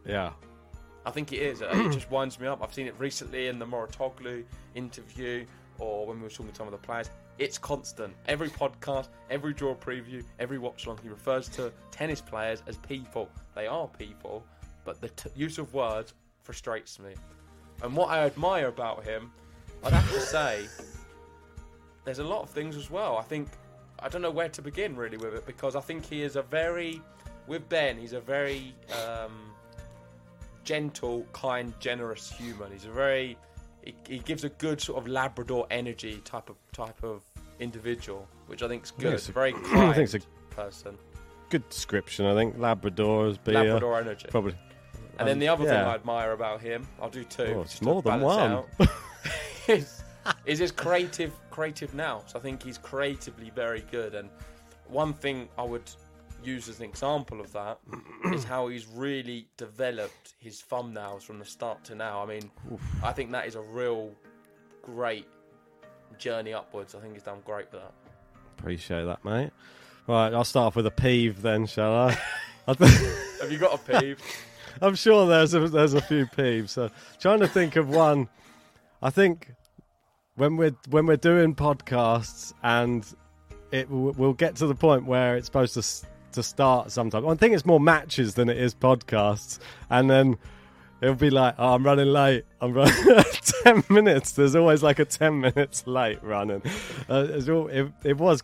[0.05, 0.33] yeah.
[1.07, 1.63] I think it is.
[1.63, 2.63] It just winds me up.
[2.63, 5.47] I've seen it recently in the Mouratoglou interview
[5.79, 7.09] or when we were talking to some of the players.
[7.39, 8.15] It's constant.
[8.27, 13.29] Every podcast, every draw preview, every watch along, he refers to tennis players as people.
[13.55, 14.45] They are people,
[14.85, 17.15] but the t- use of words frustrates me.
[17.83, 19.31] And what I admire about him,
[19.85, 20.67] I'd have to say,
[22.05, 23.19] there's a lot of things as well.
[23.19, 23.49] I think
[24.01, 26.43] I don't know where to begin really with it because I think he is a
[26.43, 27.01] very,
[27.47, 28.75] with Ben, he's a very
[29.07, 29.53] um,
[30.65, 32.73] gentle, kind, generous human.
[32.73, 33.37] He's a very,
[33.83, 37.23] he, he gives a good sort of Labrador energy type of type of
[37.61, 39.15] individual, which I think is good.
[39.15, 40.97] it's a- very I think it's a- person.
[41.51, 42.57] Good description, I think.
[42.59, 44.27] Labradors be uh, Labrador energy.
[44.31, 44.55] probably.
[45.19, 45.75] And then um, the other thing.
[45.75, 47.55] I admire about him, I'll do two.
[47.57, 48.65] Oh, it's more than one.
[49.69, 50.03] is,
[50.47, 52.23] is his creative, creative now.
[52.27, 54.15] So I think he's creatively very good.
[54.15, 54.29] And
[54.87, 55.91] one thing I would
[56.45, 57.79] use as an example of that
[58.33, 62.23] is how he's really developed his thumbnails from the start to now.
[62.23, 62.51] I mean,
[63.03, 64.13] I think that is a real
[64.83, 65.27] great
[66.19, 66.95] journey upwards.
[66.95, 67.93] I think he's done great with that.
[68.59, 69.51] Appreciate that, mate.
[70.07, 72.19] Right, I'll start off with a peeve then, shall I?
[72.67, 74.21] Have you got a peeve?
[74.83, 76.71] I'm sure there's a, there's a few peeves.
[76.71, 78.29] So trying to think of one.
[79.03, 79.55] I think
[80.37, 83.07] when we're when we're doing podcasts and
[83.71, 87.27] it we'll get to the point where it's supposed to to start sometime.
[87.27, 89.59] I think it's more matches than it is podcasts,
[89.91, 90.37] and then
[91.01, 92.45] it'll be like, oh, I'm running late.
[92.61, 92.95] I'm running
[93.65, 94.33] ten minutes.
[94.33, 96.63] There's always like a ten minutes late running.
[97.09, 98.43] Uh, all, it, it was.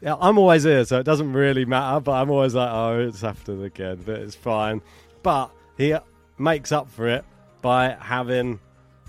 [0.00, 2.00] yeah, I'm always here, so it doesn't really matter.
[2.00, 4.82] But I'm always like, oh, it's happened again, but it's fine.
[5.22, 5.94] But he
[6.38, 7.24] makes up for it
[7.62, 8.60] by having,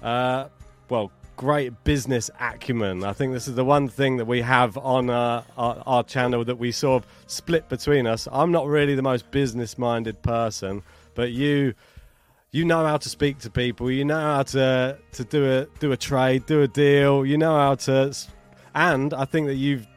[0.01, 0.47] uh,
[0.89, 3.03] well, great business acumen.
[3.05, 6.43] I think this is the one thing that we have on uh, our, our channel
[6.43, 8.27] that we sort of split between us.
[8.29, 10.83] I'm not really the most business-minded person,
[11.15, 11.75] but you
[12.51, 13.91] you know how to speak to people.
[13.91, 17.25] You know how to to do a do a trade, do a deal.
[17.25, 18.15] You know how to,
[18.73, 19.87] and I think that you've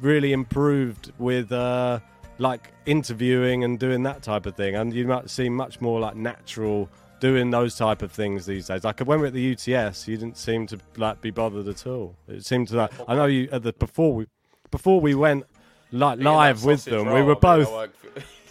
[0.00, 2.00] really improved with uh,
[2.38, 4.74] like interviewing and doing that type of thing.
[4.74, 6.88] And you might seem much more like natural
[7.20, 8.82] doing those type of things these days.
[8.82, 11.86] Like when we were at the UTS, you didn't seem to like be bothered at
[11.86, 12.16] all.
[12.26, 14.26] It seemed to like I know you at the before we
[14.72, 15.44] before we went
[15.92, 17.06] like live with them.
[17.06, 17.88] we were I mean, I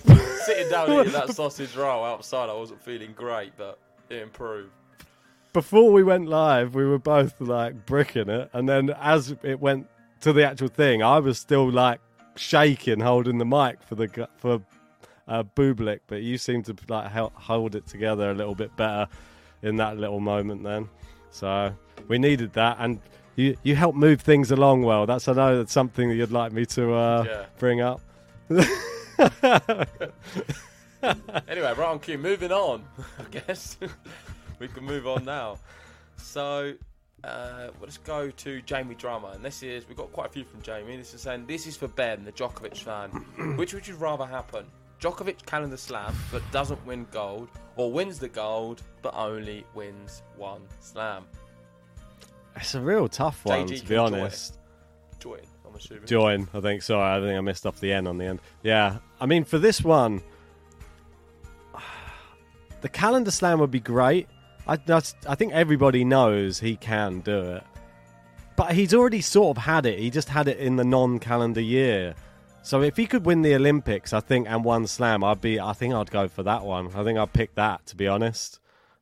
[0.04, 2.50] both sitting down eating that sausage roll outside.
[2.50, 3.78] I wasn't feeling great, but
[4.10, 4.72] it improved.
[5.54, 9.88] before we went live, we were both like bricking it, and then as it went
[10.22, 12.00] to the actual thing, I was still like
[12.36, 14.62] shaking, holding the mic for the for
[15.28, 19.08] uh, Bublik, but you seemed to like hel- hold it together a little bit better
[19.62, 20.64] in that little moment.
[20.64, 20.90] Then,
[21.32, 21.74] so
[22.08, 23.00] we needed that, and
[23.36, 25.06] you you helped move things along well.
[25.06, 27.46] That's I know that's something that you'd like me to uh, Yeah.
[27.60, 28.02] bring up.
[31.48, 32.18] Anyway, right on cue.
[32.18, 32.84] Moving on,
[33.20, 33.78] I guess
[34.60, 35.58] we can move on now.
[36.18, 36.74] So
[37.24, 40.62] uh, let's go to Jamie Drummer, and this is we've got quite a few from
[40.62, 40.98] Jamie.
[40.98, 43.10] This is saying this is for Ben, the Djokovic fan.
[43.58, 44.66] Which would you rather happen?
[45.00, 50.62] Djokovic calendar slam but doesn't win gold, or wins the gold but only wins one
[50.80, 51.26] slam.
[52.56, 54.60] It's a real tough one, JG to be honest.
[55.20, 56.06] Join, I'm assuming.
[56.06, 56.84] Join, I think.
[56.84, 58.40] Sorry, I think I missed off the N on the end.
[58.62, 60.22] Yeah, I mean, for this one,
[62.82, 64.28] the calendar slam would be great.
[64.68, 67.64] I, that's, I think everybody knows he can do it.
[68.58, 70.00] But he's already sort of had it.
[70.00, 72.16] He just had it in the non-calendar year.
[72.64, 75.60] So if he could win the Olympics, I think, and one slam, I'd be.
[75.60, 76.92] I think I'd go for that one.
[76.94, 77.86] I think I'd pick that.
[77.88, 78.60] To be honest.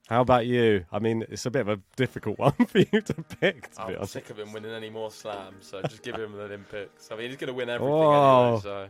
[0.08, 0.86] How about you?
[0.92, 3.72] I mean, it's a bit of a difficult one for you to pick.
[3.76, 7.10] To I'm sick of him winning any more slams, so just give him the Olympics.
[7.12, 8.48] I mean, he's going to win everything Whoa.
[8.48, 8.62] anyway.
[8.62, 8.90] So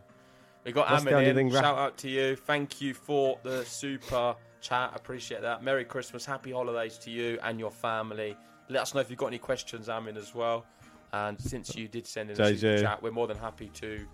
[0.65, 1.36] we got Amin in.
[1.36, 2.36] thing Shout out to you.
[2.36, 4.91] Thank you for the super chat.
[4.95, 5.63] Appreciate that.
[5.63, 8.36] Merry Christmas, happy holidays to you and your family.
[8.67, 10.65] Let us know if you've got any questions, Amin, as well.
[11.12, 14.06] And since you did send in a super chat, we're more than happy to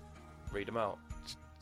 [0.51, 0.97] read them out.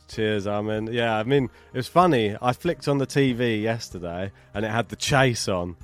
[0.08, 0.92] Cheers, Armin.
[0.92, 2.36] Yeah, I mean, it was funny.
[2.40, 5.76] I flicked on the TV yesterday and it had the chase on.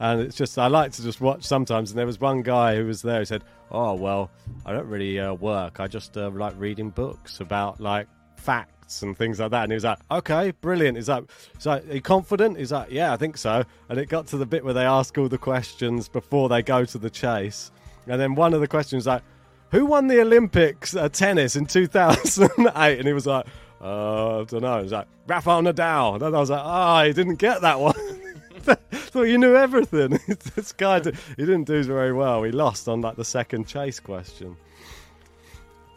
[0.00, 1.90] And it's just, I like to just watch sometimes.
[1.90, 4.30] And there was one guy who was there who said, Oh, well,
[4.64, 5.80] I don't really uh, work.
[5.80, 9.64] I just uh, like reading books about like facts and things like that.
[9.64, 10.96] And he was like, Okay, brilliant.
[10.96, 11.24] He's like,
[11.58, 12.58] so Are you confident?
[12.58, 13.64] He's like, Yeah, I think so.
[13.88, 16.84] And it got to the bit where they ask all the questions before they go
[16.84, 17.70] to the chase.
[18.06, 19.22] And then one of the questions was like,
[19.70, 22.98] who won the Olympics uh, tennis in 2008?
[22.98, 23.46] And he was like,
[23.80, 24.78] uh, I don't know.
[24.78, 26.14] He was like, Rafael Nadal.
[26.16, 27.94] And I was like, oh, he didn't get that one.
[28.92, 30.18] Thought you knew everything.
[30.54, 32.42] this guy, did, he didn't do very well.
[32.42, 34.56] He lost on like the second chase question.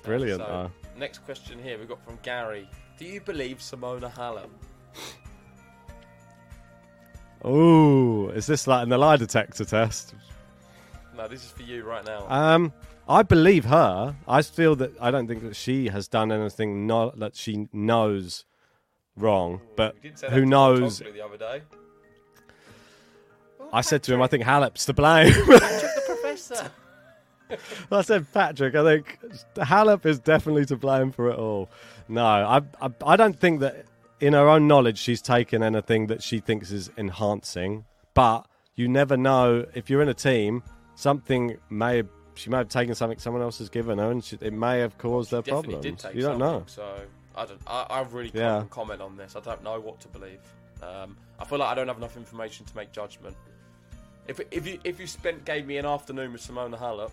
[0.04, 0.42] Brilliant.
[0.42, 0.72] So.
[1.02, 2.70] Next question here we got from Gary.
[3.00, 4.50] Do you believe Simona Halep?
[7.44, 10.14] Oh, is this like in the lie detector test?
[11.18, 12.28] No, this is for you right now.
[12.30, 12.72] Um,
[13.10, 14.16] I believe her.
[14.28, 18.46] I feel that I don't think that she has done anything not that she knows
[19.18, 21.00] wrong, but You did say that who knows?
[21.00, 21.64] The other day.
[23.74, 25.34] I said to him, I think Halep's to blame.
[25.34, 26.70] the professor.
[27.92, 28.76] I said Patrick.
[28.76, 29.20] I think
[29.56, 31.70] Halep is definitely to blame for it all.
[32.08, 33.86] No, I, I, I don't think that
[34.20, 37.86] in her own knowledge she's taken anything that she thinks is enhancing.
[38.14, 40.64] But you never know if you're in a team,
[40.96, 44.38] something may have, she may have taken something someone else has given her, and she,
[44.42, 46.06] it may have caused her Definitely problems.
[46.14, 46.64] you don't know.
[46.68, 47.00] So
[47.36, 47.62] I don't.
[47.68, 48.64] I, I really can't Yeah.
[48.70, 49.36] comment on this.
[49.36, 50.40] I don't know what to believe.
[50.84, 53.36] Um, I feel like I don't have enough information to make judgment.
[54.28, 57.12] If if you if you spent gave me an afternoon with Simona Halep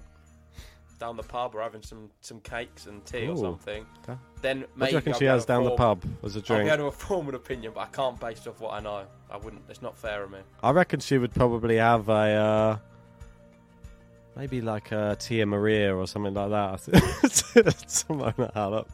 [0.99, 4.19] down the pub or having some some cakes and tea or something, Okay.
[4.43, 6.43] then What do maybe you reckon I'll she has down the pub as a I'll
[6.43, 6.71] be drink?
[6.71, 9.05] able to form an opinion, but I can't base it off what I know.
[9.31, 9.63] I wouldn't.
[9.69, 10.39] It's not fair of me.
[10.63, 12.79] I reckon she would probably have a uh,
[14.37, 17.85] maybe like a Tia Maria or something like that.
[17.89, 18.87] Someone like that.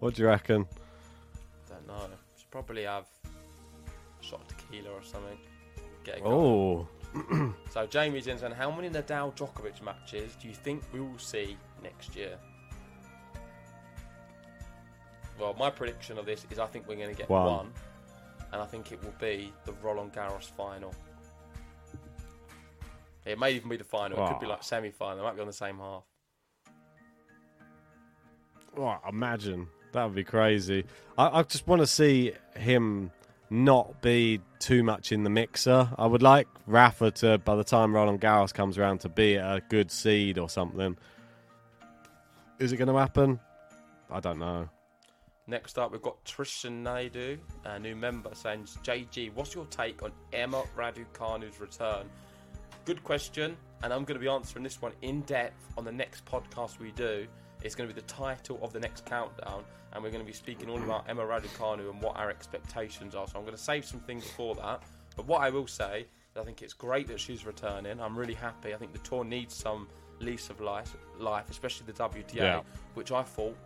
[0.00, 0.66] What do you reckon?
[1.68, 2.06] Don't know.
[2.38, 3.06] Should probably have
[4.20, 5.38] shot tequila or something.
[6.04, 6.34] Get it going.
[6.34, 6.88] Oh,
[7.70, 11.56] So Jamie's in saying, how many Nadal Djokovic matches do you think we will see
[11.82, 12.36] next year?
[15.40, 17.46] Well, my prediction of this is I think we're going to get One.
[17.46, 17.72] one.
[18.52, 20.94] and I think it will be the Roland Garros final.
[23.24, 24.22] It may even be the final.
[24.24, 24.50] It could be Ah.
[24.50, 25.18] like semi-final.
[25.18, 26.04] It might be on the same half.
[28.76, 30.84] oh, imagine that would be crazy.
[31.18, 33.10] I, I just want to see him
[33.54, 35.88] not be too much in the mixer.
[35.96, 39.62] I would like Rafa to, by the time Roland Garros comes around, to be a
[39.68, 40.96] good seed or something.
[42.58, 43.40] Is it going to happen?
[44.10, 44.68] I don't know.
[45.46, 50.10] Next up, we've got Tristan Naidu, a new member, saying, JG, what's your take on
[50.32, 52.08] Emma Raducanu's return?
[52.86, 56.24] Good question, and I'm going to be answering this one in depth on the next
[56.24, 57.26] podcast we do.
[57.64, 60.34] It's going to be the title of the next countdown, and we're going to be
[60.34, 63.26] speaking all about Emma Raducanu and what our expectations are.
[63.26, 64.82] So I'm going to save some things for that.
[65.16, 66.00] But what I will say
[66.30, 68.00] is I think it's great that she's returning.
[68.00, 68.74] I'm really happy.
[68.74, 69.88] I think the tour needs some
[70.20, 72.60] lease of life, life especially the WTA, Yeah.
[72.94, 73.56] which I thought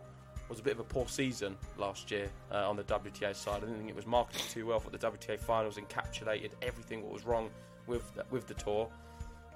[0.47, 3.57] was a bit of a poor season last year uh, on the WTA side.
[3.57, 4.79] I didn't think it was marketed too well.
[4.79, 7.49] For the WTA finals encapsulated everything what was wrong
[7.85, 8.89] with the, with the tour.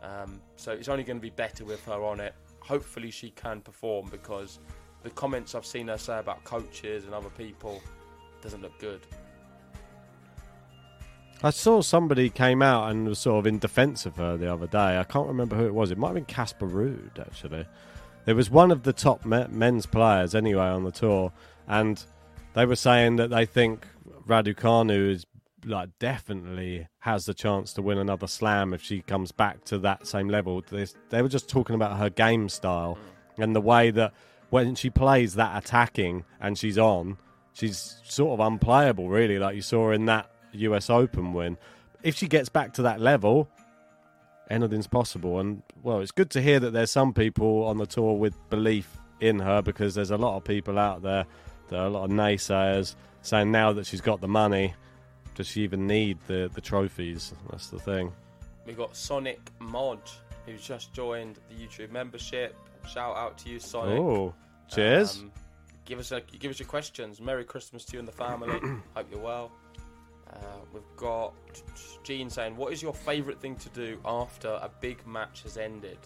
[0.04, 2.36] Um, so it's only going to be better with her on it.
[2.64, 4.60] Hopefully she can perform because
[5.04, 7.82] the comments I've seen her say about coaches and other people
[8.42, 9.02] doesn't look good.
[11.46, 14.68] I saw somebody came out and was sort of in defence of her the other
[14.68, 14.98] day.
[14.98, 15.92] I can't remember who it was.
[15.92, 17.66] It might have been Casper Ruud, actually.
[18.26, 21.34] It was one of the top men's players, anyway, on the tour,
[21.68, 22.02] and
[22.54, 23.86] they were saying that they think
[24.26, 25.26] Raducanu is
[25.66, 30.08] like definitely has the chance to win another slam if she comes back to that
[30.08, 30.64] same level.
[30.70, 32.98] They, they were just talking about her game style
[33.38, 34.14] and the way that
[34.50, 37.18] when she plays that attacking and she's on,
[37.54, 41.58] she's sort of unplayable, really, like you saw in that US Open win.
[42.04, 43.50] If she gets back to that level,
[44.50, 45.40] anything's possible.
[45.40, 48.98] And well, it's good to hear that there's some people on the tour with belief
[49.20, 51.26] in her because there's a lot of people out there,
[51.70, 54.74] there are a lot of naysayers saying now that she's got the money,
[55.36, 57.34] does she even need the the trophies?
[57.50, 58.12] That's the thing.
[58.66, 60.00] We got Sonic Mod,
[60.46, 62.56] who's just joined the YouTube membership.
[62.88, 64.00] Shout out to you, Sonic.
[64.00, 64.34] Oh,
[64.70, 65.20] cheers.
[65.20, 65.32] Um,
[65.86, 67.20] give us a, give us your questions.
[67.20, 68.60] Merry Christmas to you and the family.
[68.96, 69.52] Hope you're well.
[70.32, 70.38] Uh,
[70.74, 71.34] we've got
[72.04, 75.98] Gene saying, "What is your favourite thing to do after a big match has ended?"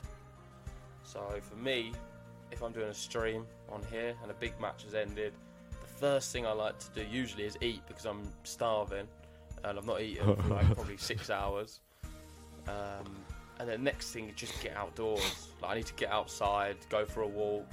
[1.03, 1.93] So for me,
[2.51, 5.33] if I'm doing a stream on here and a big match has ended,
[5.99, 9.07] first thing I like to do usually is eat because I'm starving
[9.63, 11.79] and I've not eaten for like probably six hours.
[12.67, 13.15] Um,
[13.59, 15.47] and the next thing is just get outdoors.
[15.61, 17.65] Like I need to get outside, go for a walk.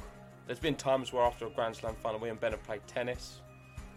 [0.46, 3.40] There's been times where after a Grand Slam final, we and Ben have played tennis.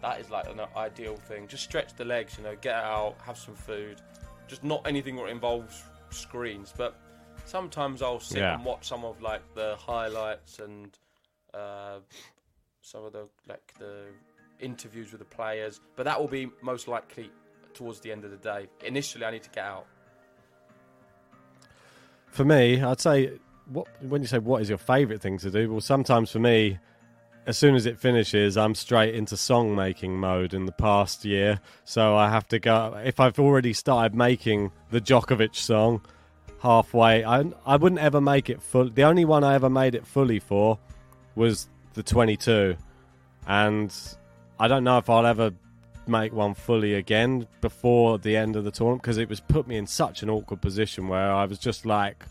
[0.02, 1.48] That is like an ideal thing.
[1.48, 4.02] Just stretch the legs, you know, get out, have some food.
[4.48, 6.98] Just not anything that involves screens, but
[7.46, 8.56] sometimes I'll sit Yeah.
[8.56, 10.98] and watch some of like the highlights and
[11.54, 12.00] uh,
[12.88, 14.06] some of the like the
[14.62, 15.82] interviews with the players.
[15.98, 17.30] But that will be most likely
[17.74, 18.68] towards the end of the day.
[18.86, 19.86] Initially, I need to get out.
[22.28, 25.70] For me, I'd say what when you say what is your favourite thing to do?
[25.70, 26.80] Well, sometimes for me,
[27.46, 31.60] as soon as it finishes, I'm straight into song making mode in the past year.
[31.84, 36.06] So I have to go if I've already started making the Djokovic song
[36.62, 37.26] halfway.
[37.26, 38.90] I I wouldn't ever make it full.
[38.90, 40.80] The only one I ever made it fully for
[41.36, 41.68] was
[41.98, 42.78] the 22,
[43.48, 43.94] and
[44.60, 45.52] I don't know if I'll ever
[46.08, 49.76] make one fully again before the end of the tournament because it was put me
[49.76, 52.24] in such an awkward position where I was just like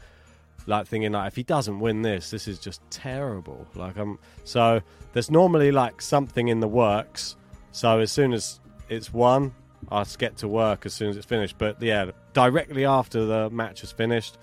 [0.67, 3.67] like thinking like if he doesn't win this this is just terrible.
[3.75, 4.81] Like i'm so
[5.13, 7.37] there's normally like something in the works.
[7.73, 9.53] So as soon as it's won
[9.91, 11.59] i get to work as soon as it's finished.
[11.59, 14.39] But yeah directly after the match is finished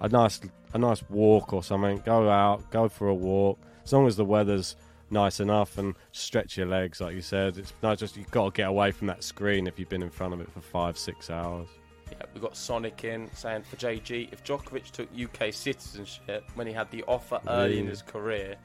[0.00, 0.40] a nice
[0.72, 1.98] a nice walk or something.
[2.06, 4.76] Go out go for a walk as long as the weather's
[5.10, 8.56] nice enough and stretch your legs like you said it's not just you've got to
[8.56, 11.28] get away from that screen if you've been in front of it for five six
[11.28, 11.68] hours
[12.10, 16.72] Yeah, we've got Sonic in saying for JG, if Djokovic took UK citizenship when he
[16.72, 18.56] had the offer early in his career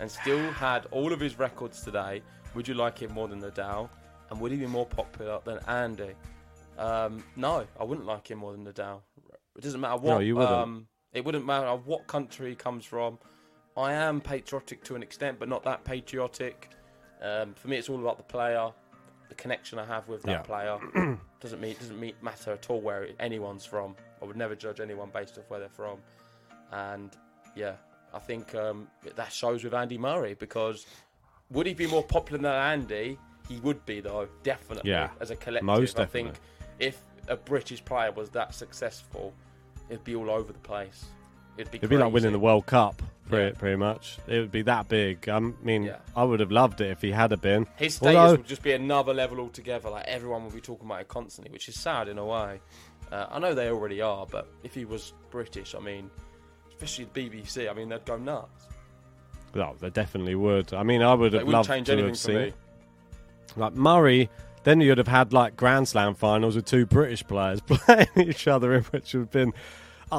[0.00, 2.22] and still had all of his records today,
[2.54, 3.88] would you like him more than Nadal?
[4.30, 6.14] And would he be more popular than Andy?
[6.78, 9.00] Um, no, I wouldn't like him more than Nadal.
[9.56, 10.14] It doesn't matter what.
[10.14, 10.52] No, you wouldn't.
[10.54, 13.18] Um, it wouldn't matter what country he comes from.
[13.76, 16.70] I am patriotic to an extent, but not that patriotic.
[17.22, 18.70] Um, for me, it's all about the player,
[19.28, 20.42] the connection I have with that Yeah.
[20.42, 20.78] player.
[21.40, 23.96] doesn't mean doesn't mean, matter at all where anyone's from.
[24.22, 25.98] I would never judge anyone based off where they're from.
[26.72, 27.10] And
[27.54, 27.74] yeah,
[28.12, 30.86] I think um, that shows with Andy Murray because
[31.50, 33.18] would he be more popular than Andy?
[33.48, 34.90] He would be though, definitely.
[34.90, 36.86] Yeah, as a collective, most I think definitely.
[36.86, 39.34] if a British player was that successful,
[39.90, 41.04] it'd be all over the place.
[41.56, 43.58] It'd be It'd be like winning the World Cup, pretty, Yeah.
[43.58, 44.18] pretty much.
[44.26, 45.28] It would be that big.
[45.28, 45.96] I mean, Yeah.
[46.16, 47.66] I would have loved it if he had been.
[47.76, 49.90] His status Although, would just be another level altogether.
[49.90, 52.60] Like everyone would be talking about it constantly, which is sad in a way.
[53.12, 56.10] Uh, I know they already are, but if he was British, I mean,
[56.68, 58.68] especially the BBC, I mean, they'd go nuts.
[59.54, 60.72] no, they definitely would.
[60.74, 62.52] I mean, I would have loved change to anything have seen
[63.56, 64.28] like Murray.
[64.64, 68.74] Then you'd have had like Grand Slam finals with two British players playing each other,
[68.74, 69.52] in which would have been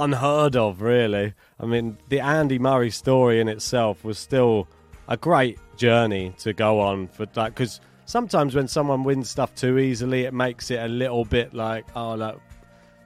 [0.01, 1.33] unheard of, really.
[1.59, 4.67] I mean, the Andy Murray story in itself was still
[5.07, 9.77] a great journey to go on for that because sometimes when someone wins stuff too
[9.77, 12.37] easily, it makes it a little bit like oh, like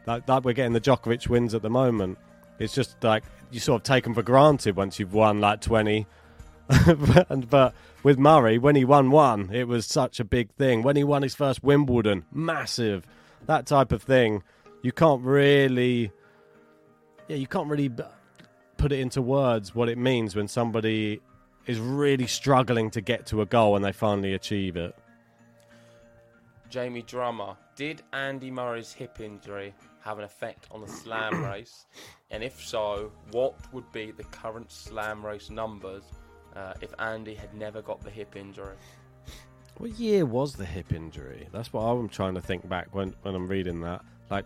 [0.05, 2.17] like, like we're getting the Djokovic wins at the moment.
[2.57, 6.07] It's just like you sort of take them for granted once you've won like twenty.
[7.29, 7.73] and, but
[8.03, 10.83] with Murray, when he won one, it was such a big thing.
[10.83, 13.07] When he won his first Wimbledon, massive.
[13.47, 14.43] That type of thing,
[14.83, 16.11] you can't really,
[17.29, 18.03] yeah, you can't really b-
[18.77, 21.21] put it into words what it means when somebody
[21.67, 24.95] is really struggling to get to a goal and they finally achieve it.
[26.69, 31.85] Jamie Drummer, did Andy Murray's hip injury have an effect on the slam race?
[32.31, 36.03] And if so, what would be the current slam race numbers
[36.55, 38.75] uh, if Andy had never got the hip injury?
[39.77, 41.47] What year was the hip injury?
[41.51, 44.01] That's what I'm trying to think back when, when I'm reading that.
[44.31, 44.45] Like,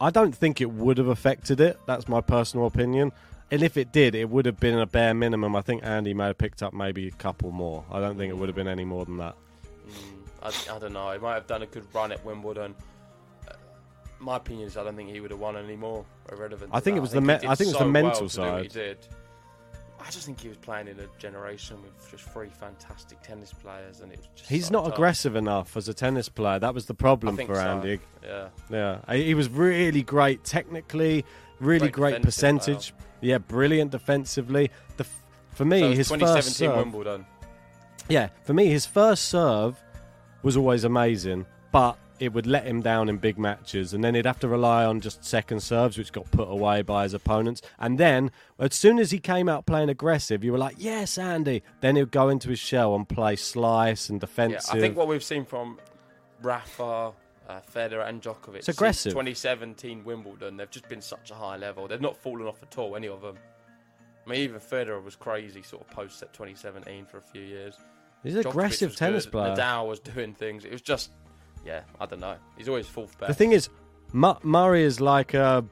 [0.00, 1.78] I don't think it would have affected it.
[1.86, 3.12] That's my personal opinion.
[3.50, 5.54] And if it did, it would have been a bare minimum.
[5.54, 7.84] I think Andy may have picked up maybe a couple more.
[7.90, 9.36] I don't think it would have been any more than that.
[9.88, 9.92] Mm,
[10.42, 11.10] I, I don't know.
[11.12, 12.74] He might have done a good run at Wimbledon.
[13.48, 13.52] Uh,
[14.18, 16.04] my opinion is I don't think he would have won any more.
[16.30, 16.70] Irrelevant.
[16.74, 16.98] I think that.
[16.98, 18.72] it was the me- I think it was the mental well what he side.
[18.72, 18.98] did.
[20.00, 24.00] I just think he was playing in a generation with just three fantastic tennis players,
[24.00, 24.92] and it was just He's so not tough.
[24.94, 26.58] aggressive enough as a tennis player.
[26.58, 27.60] That was the problem for so.
[27.60, 27.98] Andy.
[28.24, 31.24] Yeah, Yeah, he was really great technically,
[31.60, 32.92] really Great great, percentage.
[33.20, 34.70] Yeah, brilliant defensively.
[34.96, 35.22] The f-
[35.54, 37.26] for me, so his 2017 first serve, Wimbledon.
[38.08, 39.82] yeah, for me, his first serve
[40.42, 44.26] was always amazing, but it would let him down in big matches, and then he'd
[44.26, 47.62] have to rely on just second serves, which got put away by his opponents.
[47.78, 51.62] And then, as soon as he came out playing aggressive, you were like, "Yes, Andy."
[51.80, 54.74] Then he'd go into his shell and play slice and Yeah, defensive.
[54.74, 55.78] I think what we've seen from
[56.42, 57.12] Rafa,
[57.48, 59.12] uh, Federer, and Djokovic It's aggressive.
[59.12, 61.86] since 2017 Wimbledon, they've just been such a high level.
[61.88, 63.36] They've not fallen off at all, any of them.
[64.26, 67.76] I mean, even Federer was crazy, sort of post 2017 for a few years.
[68.24, 69.32] He's an Djokovic aggressive tennis good.
[69.32, 69.54] player.
[69.54, 70.64] Nadal was doing things.
[70.64, 71.12] It was just,
[71.66, 72.36] yeah, I don't know.
[72.56, 73.28] He's always fourth best.
[73.28, 73.68] The thing is,
[74.12, 75.64] Mu- Murray is like a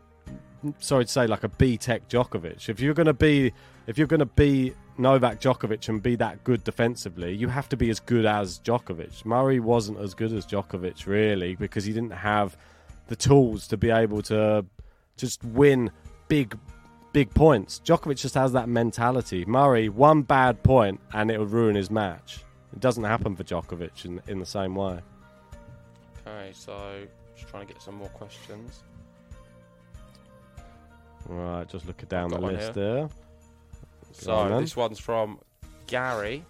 [0.79, 2.69] sorry to say, like a BTEC Djokovic.
[2.69, 3.53] If you're going to be,
[3.87, 7.77] if you're going to be Novak Djokovic and be that good defensively, you have to
[7.77, 9.25] be as good as Djokovic.
[9.25, 12.57] Murray wasn't as good as Djokovic really because he didn't have
[13.09, 14.65] the tools to be able to
[15.17, 15.91] just win
[16.29, 16.59] big.
[17.13, 17.81] Big points.
[17.85, 19.45] Djokovic just has that mentality.
[19.45, 22.41] Murray, one bad point and it will ruin his match.
[22.73, 24.99] It doesn't happen for Djokovic in, in the same way.
[26.27, 27.07] Okay, so
[27.37, 28.83] just trying to get some more questions.
[31.27, 32.85] Right, just looking down the list here.
[32.85, 33.09] there.
[34.13, 35.39] So on, this one's from
[35.87, 36.45] Gary.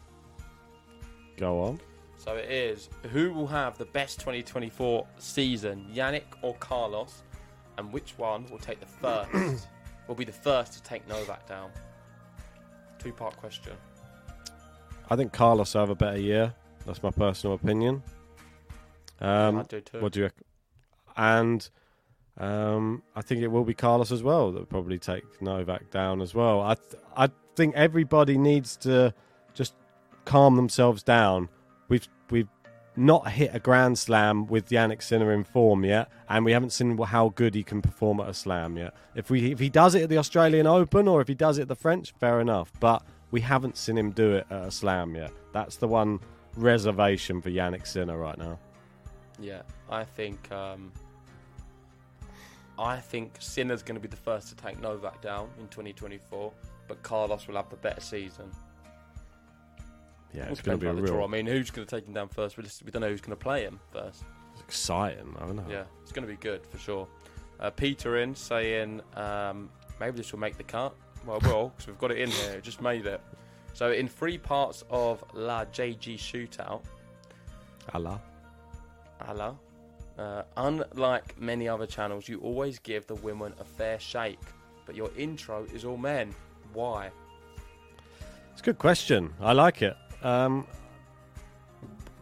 [1.37, 1.81] Go on.
[2.18, 7.22] So it is who will have the best 2024 season, Jannik or Carlos,
[7.79, 9.68] and which one will take the first?
[10.09, 11.70] will be the first to take Novak down.
[12.99, 13.72] Two part question.
[15.11, 16.55] I think Carlos will have a better year.
[16.87, 18.03] That's my personal opinion.
[19.21, 20.01] Um, I do too.
[20.01, 20.45] what do you reckon?
[21.17, 21.69] And
[22.39, 26.21] um, I think it will be Carlos as well that will probably take Novak down
[26.21, 26.61] as well.
[26.61, 29.15] I th- I think everybody needs to
[29.55, 29.75] just
[30.25, 31.49] calm themselves down.
[31.89, 32.49] We've we've
[32.97, 36.97] not hit a grand slam with Jannik Sinner in form yet, and we haven't seen
[36.99, 38.95] how good he can perform at a slam yet.
[39.15, 41.62] If we if he does it at the Australian Open or if he does it
[41.62, 42.73] at the French, fair enough.
[42.81, 45.33] But we haven't seen him do it at a slam yet.
[45.53, 46.21] That's the one
[46.57, 48.59] reservation for Jannik Sinner right now.
[49.41, 50.93] Yeah, I think um,
[52.78, 56.53] I think Sinner's going to be the first to take Novak down in 2024,
[56.89, 58.51] but Carlos will have the better season.
[60.32, 61.24] Yeah, it's going to be a real draw.
[61.24, 62.57] I mean, who's going to take him down first?
[62.57, 64.24] We just- we don't know who's going to play him first.
[64.53, 65.35] It's exciting.
[65.39, 65.64] I don't know.
[65.68, 67.07] Yeah, it's going to be good for sure.
[67.61, 69.70] Uh, Peter in saying um,
[70.01, 70.95] maybe this will make the cut.
[71.24, 72.53] Well, it will because we've got it in here.
[72.55, 73.20] It just made it.
[73.74, 76.82] So in three parts of La JG Shootout,
[77.93, 78.20] Allah.
[79.21, 79.57] Allah,
[80.19, 84.39] uh, unlike many other channels, you always give the women a fair shake,
[84.87, 86.35] but your intro is all men.
[86.73, 87.11] Why?
[88.53, 89.33] It's a good question.
[89.41, 89.97] I like it.
[90.23, 90.67] Um,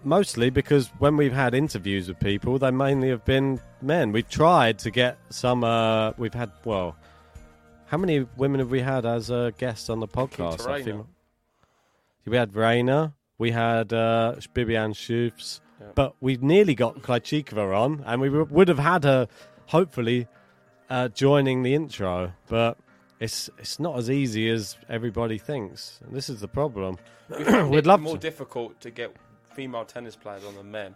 [0.05, 4.12] mostly because when we've had interviews with people, they mainly have been men.
[4.12, 5.64] We've tried to get some.
[5.64, 6.97] Uh, we've had well,
[7.86, 10.66] how many women have we had as uh, guests on the podcast?
[10.66, 11.07] I think-
[12.24, 13.12] We had Raina.
[13.38, 15.61] We had uh, Bibiane Schoofs.
[15.82, 15.92] Yeah.
[15.94, 19.28] But we nearly got Krejcikova on, and we would have had her,
[19.66, 20.28] hopefully,
[20.88, 22.32] uh, joining the intro.
[22.48, 22.78] But
[23.20, 26.00] it's it's not as easy as everybody thinks.
[26.04, 26.96] And this is the problem.
[27.70, 28.20] We'd love more to.
[28.20, 29.14] difficult to get
[29.54, 30.94] female tennis players on than men.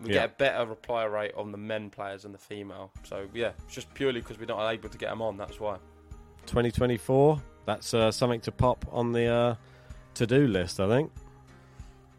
[0.00, 0.22] We Yeah.
[0.22, 2.90] get a better reply rate on the men players than the female.
[3.04, 5.36] So yeah, it's just purely because we're not able to get them on.
[5.36, 5.76] That's why.
[6.46, 7.40] 2024.
[7.64, 9.54] That's uh, something to pop on the uh,
[10.14, 10.80] to-do list.
[10.80, 11.12] I think.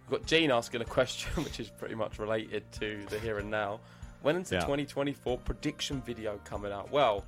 [0.10, 3.50] We've got Gene asking a question, which is pretty much related to the here and
[3.50, 3.80] now.
[4.22, 4.62] When is the Yeah.
[4.62, 6.92] 2024 prediction video coming out?
[6.92, 7.26] Well,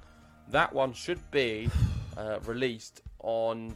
[0.50, 1.70] that one should be
[2.18, 3.76] uh, released on,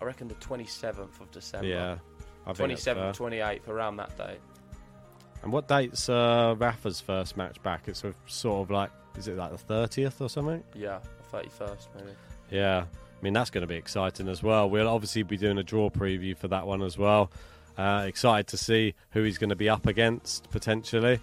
[0.00, 1.66] I reckon, the 27th of December.
[1.66, 1.98] Yeah.
[2.46, 4.38] I 27th, 28th, around that date.
[5.42, 7.88] And what date's uh, Rafa's first match back?
[7.88, 10.62] It's sort of, sort of like, is it like the 30th or something?
[10.74, 11.00] Yeah,
[11.30, 12.10] the 31st maybe.
[12.50, 12.84] Yeah.
[12.84, 14.68] I mean, that's going to be exciting as well.
[14.70, 17.30] We'll obviously be doing a draw preview for that one as well.
[17.80, 21.18] Uh, excited to see who he's going to be up against potentially.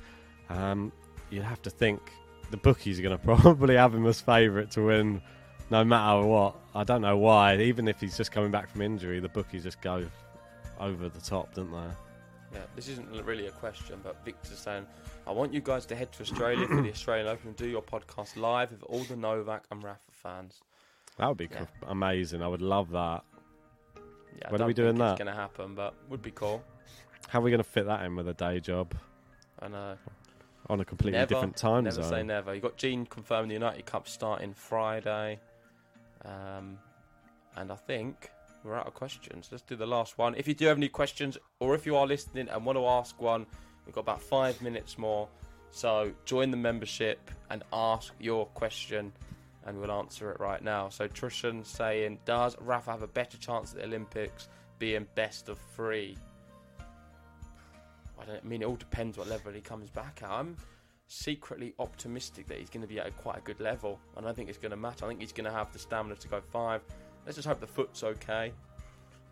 [0.50, 0.92] Um,
[1.30, 2.02] you'd have to think
[2.50, 5.22] the bookies are going to probably have him as favourite to win
[5.70, 6.56] no matter what.
[6.74, 7.58] I don't know why.
[7.58, 10.06] Even if he's just coming back from injury, the bookies just go
[10.80, 12.58] over the top, don't they?
[12.58, 14.86] Yeah, this isn't really a question, but Victor's saying,
[15.28, 17.82] I want you guys to head to Australia for the Australian Open and do your
[17.84, 20.62] podcast live with all the Novak and Rafa fans.
[21.18, 21.66] That would be Yeah.
[21.88, 22.42] amazing.
[22.42, 23.24] I would love that.
[24.40, 25.12] Yeah, When are we doing that?
[25.14, 26.64] It's going to happen, but would be cool.
[27.28, 28.94] How are we going to fit that in with a day job
[29.60, 29.98] I know.
[30.70, 32.10] on a completely Never, different time never zone?
[32.10, 32.54] say never.
[32.54, 35.40] You got Gene confirming the United Cup starting Friday,
[36.24, 36.78] um,
[37.56, 38.30] and I think
[38.64, 39.50] we're out of questions.
[39.52, 40.36] Let's do the last one.
[40.36, 43.20] If you do have any questions, or if you are listening and want to ask
[43.22, 43.46] one,
[43.86, 45.28] we've got about five minutes more.
[45.72, 49.12] So join the membership and ask your question,
[49.68, 50.88] and we'll answer it right now.
[50.88, 54.48] So Trishan saying, does Rafa have a better chance at the Olympics
[54.80, 56.18] being best of three?
[58.20, 58.62] I don't I mean.
[58.62, 60.30] It all depends what level he comes back at.
[60.30, 60.56] I'm
[61.08, 64.00] secretly optimistic that he's going to be at a quite a good level.
[64.16, 65.06] And I think it's going to matter.
[65.06, 66.82] I think he's going to have the stamina to go five.
[67.26, 68.54] Let's just hope the foot's okay.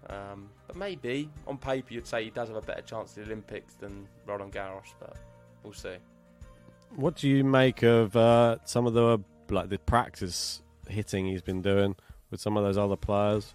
[0.09, 3.31] Um, but maybe on paper you'd say he does have a better chance at the
[3.31, 5.15] Olympics than Roland Garros, but
[5.63, 5.95] we'll see.
[6.95, 9.19] What do you make of uh, some of the
[9.49, 11.95] like the practice hitting he's been doing
[12.31, 13.53] with some of those other players?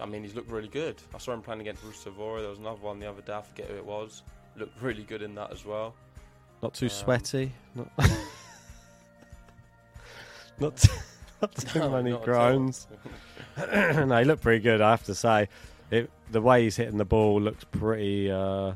[0.00, 0.96] I mean, he's looked really good.
[1.14, 2.40] I saw him playing against Rustavora.
[2.40, 3.34] There was another one the other day.
[3.34, 4.22] I forget who it was.
[4.56, 5.94] Looked really good in that as well.
[6.62, 7.52] Not too Um, sweaty.
[7.74, 7.90] Not,
[10.60, 10.92] not, too,
[11.42, 12.86] not too No, many not groans.
[13.56, 14.80] no, he looked pretty good.
[14.80, 15.48] I have to say,
[15.90, 18.74] it, the way he's hitting the ball looks pretty, uh,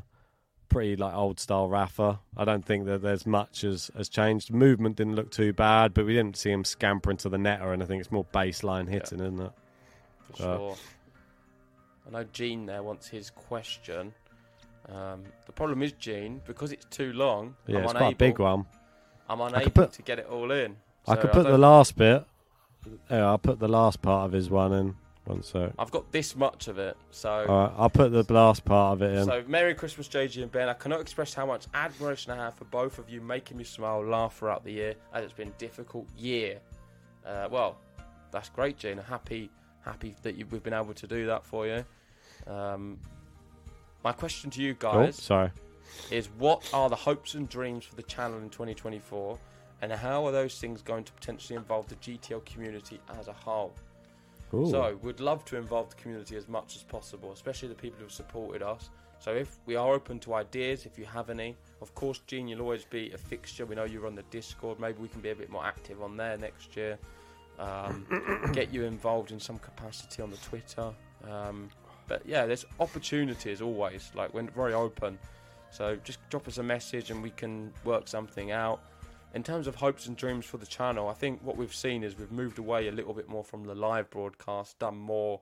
[0.73, 2.19] pretty like old style Rafa.
[2.35, 4.51] I don't think that there's much has, has changed.
[4.51, 7.73] Movement didn't look too bad, but we didn't see him scamper into the net or
[7.73, 7.99] anything.
[7.99, 9.51] It's more baseline hitting, isn't it?
[10.35, 10.75] for Uh, sure.
[12.07, 14.13] I know Gene there wants his question.
[14.89, 17.55] Um, the problem is, Gene, because it's too long.
[17.67, 18.65] Yeah, I'm it's unable, quite a big one.
[19.29, 20.75] I'm unable put- to get it all in.
[21.07, 22.25] I could put the last bit.
[23.09, 24.95] Yeah, I'll put the last part of his one in.
[25.25, 25.71] One sec.
[25.79, 27.45] I've got this much of it, so.
[27.47, 29.25] All right, I'll put the last part of it in.
[29.25, 30.67] So, Merry Christmas, JG and Ben.
[30.67, 34.05] I cannot express how much admiration I have for both of you making me smile,
[34.05, 36.59] laugh throughout the year, as it's been a difficult year.
[37.25, 37.77] Uh, well,
[38.31, 38.97] that's great, Gene.
[38.97, 39.49] Happy,
[39.85, 41.85] happy that you, we've been able to do that for you.
[42.45, 42.99] Um,
[44.03, 45.51] my question to you oh, guys sorry.
[46.11, 49.39] is: What are the hopes and dreams for the channel in 2024,
[49.81, 53.73] and how are those things going to potentially involve the GTL community as a whole?
[54.69, 58.11] So we'd love to involve the community as much as possible, especially the people who've
[58.11, 58.89] supported us.
[59.19, 62.61] So if we are open to ideas, if you have any, of course, Gene, you'll
[62.61, 63.65] always be a fixture.
[63.65, 64.79] We know you're on the Discord.
[64.79, 66.99] Maybe we can be a bit more active on there next year.
[67.57, 68.05] Um,
[68.53, 70.93] get you involved in some capacity on the Twitter.
[71.29, 71.69] Um,
[72.07, 74.11] but yeah, there's opportunities always.
[74.13, 75.17] Like we're very open.
[75.71, 78.81] So just drop us a message and we can work something out.
[79.33, 82.17] In terms of hopes and dreams for the channel, I think what we've seen is
[82.17, 85.41] we've moved away a little bit more from the live broadcast, done more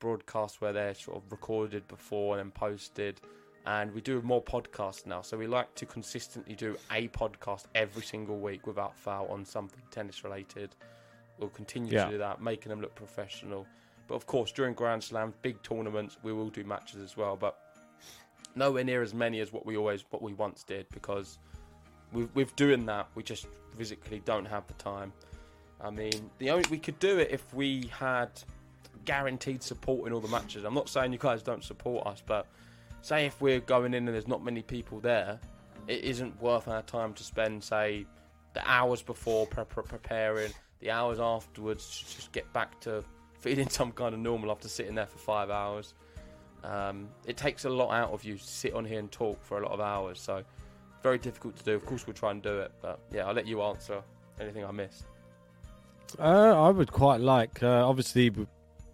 [0.00, 3.20] broadcasts where they're sort of recorded before and then posted.
[3.64, 5.22] And we do more podcasts now.
[5.22, 9.82] So we like to consistently do a podcast every single week without foul on something
[9.90, 10.74] tennis related.
[11.38, 12.06] We'll continue Yeah.
[12.06, 13.66] to do that, making them look professional.
[14.08, 17.36] But of course, during Grand Slams, big tournaments, we will do matches as well.
[17.36, 17.56] But
[18.56, 21.38] nowhere near as many as what we always what we once did because
[22.12, 23.46] with, with doing that we just
[23.76, 25.12] physically don't have the time
[25.80, 28.30] i mean the only we could do it if we had
[29.04, 32.46] guaranteed support in all the matches i'm not saying you guys don't support us but
[33.02, 35.38] say if we're going in and there's not many people there
[35.86, 38.04] it isn't worth our time to spend say
[38.54, 40.50] the hours before pre- pre- preparing
[40.80, 43.02] the hours afterwards to just get back to
[43.38, 45.94] feeling some kind of normal after sitting there for five hours
[46.64, 49.58] um, it takes a lot out of you to sit on here and talk for
[49.58, 50.20] a lot of hours.
[50.20, 50.42] So
[51.02, 51.74] very difficult to do.
[51.74, 54.02] Of course, we'll try and do it, but yeah, I'll let you answer
[54.40, 55.04] anything I missed.
[56.18, 56.22] Uh,
[56.66, 58.32] I would quite like, uh, obviously,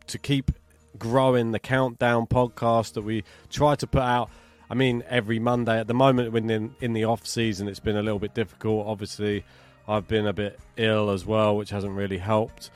[0.07, 0.51] to keep
[0.99, 4.31] growing the countdown podcast that we try to put out.
[4.71, 5.79] I mean, every Monday.
[5.79, 8.87] At the moment, when in, in the off season, it's been a little bit difficult.
[8.87, 9.45] Obviously,
[9.87, 12.71] I've been a bit ill as well, which hasn't really helped.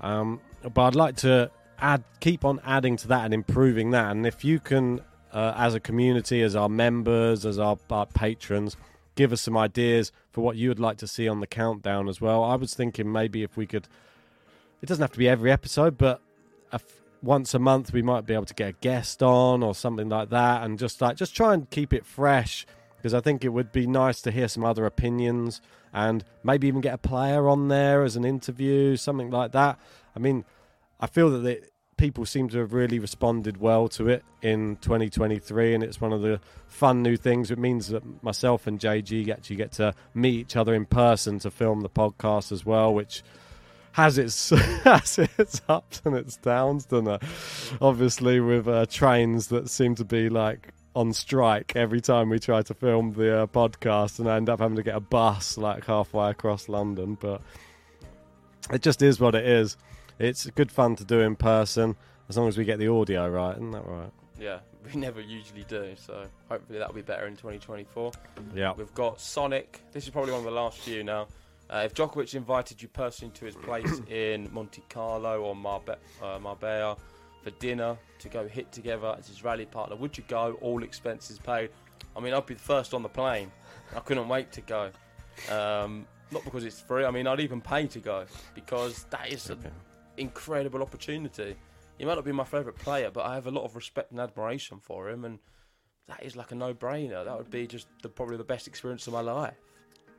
[0.00, 4.10] Um, but I'd like to add, keep on adding to that and improving that.
[4.12, 5.00] And if you can,
[5.32, 8.76] uh, as a community, as our members, as our, our patrons,
[9.14, 12.20] give us some ideas for what you would like to see on the countdown as
[12.20, 12.44] well.
[12.44, 13.88] I was thinking maybe if we could,
[14.80, 16.20] it doesn't have to be every episode, but
[16.70, 19.74] a f- once a month we might be able to get a guest on or
[19.74, 22.66] something like that, and just like just try and keep it fresh
[22.96, 25.60] because I think it would be nice to hear some other opinions
[25.92, 29.78] and maybe even get a player on there as an interview, something like that.
[30.14, 30.44] I mean,
[31.00, 31.62] I feel that the,
[32.02, 36.20] people seem to have really responded well to it in 2023, and it's one of
[36.20, 37.48] the fun new things.
[37.48, 41.50] It means that myself and JG actually get to meet each other in person to
[41.52, 43.22] film the podcast as well, which
[43.92, 44.50] has its
[44.82, 47.22] has its ups and its downs, doesn't it?
[47.80, 52.62] Obviously, with uh, trains that seem to be like on strike every time we try
[52.62, 55.86] to film the uh, podcast, and I end up having to get a bus like
[55.86, 57.16] halfway across London.
[57.20, 57.42] But
[58.72, 59.76] it just is what it is.
[60.18, 61.96] It's good fun to do in person
[62.28, 64.10] as long as we get the audio right, isn't that right?
[64.38, 64.60] Yeah,
[64.92, 68.12] we never usually do, so hopefully that'll be better in 2024.
[68.54, 68.72] Yeah.
[68.76, 69.82] We've got Sonic.
[69.92, 71.28] This is probably one of the last few now.
[71.70, 76.38] Uh, if Djokovic invited you personally to his place in Monte Carlo or Marbe- uh,
[76.38, 76.96] Marbella
[77.42, 79.96] for dinner to go hit together as his rally partner.
[79.96, 80.56] Would you go?
[80.60, 81.70] All expenses paid.
[82.16, 83.50] I mean, I'd be the first on the plane.
[83.96, 84.90] I couldn't wait to go.
[85.50, 87.04] Um, not because it's free.
[87.04, 89.58] I mean, I'd even pay to go because that is an
[90.16, 91.56] incredible opportunity.
[91.98, 94.20] He might not be my favourite player, but I have a lot of respect and
[94.20, 95.38] admiration for him, and
[96.08, 97.24] that is like a no-brainer.
[97.24, 99.54] That would be just the, probably the best experience of my life.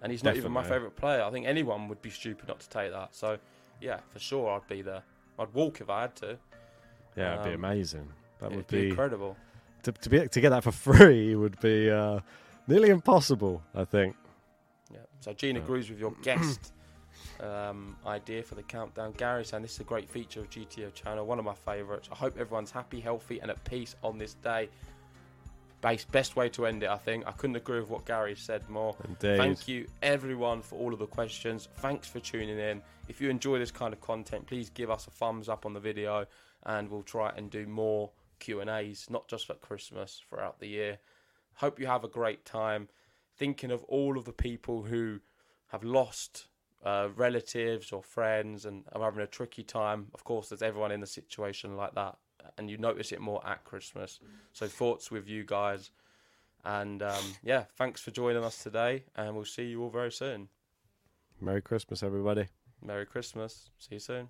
[0.02, 1.24] And he's not even my favourite player.
[1.24, 3.16] I think anyone would be stupid not to take that.
[3.16, 3.38] So,
[3.82, 5.02] yeah, for sure, I'd be there.
[5.40, 6.38] I'd walk if I had to.
[7.16, 8.10] Yeah, it'd be Um, amazing.
[8.40, 9.38] That would be be incredible.
[9.84, 12.20] to, to be to get that for free would be uh,
[12.68, 13.62] nearly impossible.
[13.74, 14.16] I think.
[14.92, 14.98] Yeah.
[15.22, 15.62] So Gene Yeah.
[15.64, 16.74] agrees with your guest
[17.44, 19.14] um, idea for the countdown.
[19.18, 22.10] Gary saying this is a great feature of GTO channel, one of my favourites.
[22.12, 24.70] I hope everyone's happy, healthy, and at peace on this day.
[25.82, 27.28] Base, best way to end it, I think.
[27.28, 28.96] I couldn't agree with what Gary said more.
[29.04, 29.38] Indeed.
[29.38, 31.68] Thank you, everyone, for all of the questions.
[31.78, 32.82] Thanks for tuning in.
[33.10, 35.82] If you enjoy this kind of content, please give us a thumbs up on the
[35.82, 36.26] video,
[36.66, 40.68] and we'll try and do more Q and A's, not just at Christmas, throughout the
[40.68, 41.00] year.
[41.56, 42.88] Hope you have a great time.
[43.36, 45.20] Thinking of all of the people who
[45.68, 46.48] have lost
[46.84, 50.08] uh, relatives or friends and are having a tricky time.
[50.14, 52.18] Of course, there's everyone in a situation like that,
[52.58, 54.20] and you notice it more at Christmas.
[54.52, 55.92] So thoughts with you guys.
[56.66, 60.48] And um, yeah, thanks for joining us today, and we'll see you all very soon.
[61.42, 62.48] Merry Christmas, everybody.
[62.82, 63.70] Merry Christmas.
[63.78, 64.30] See you soon.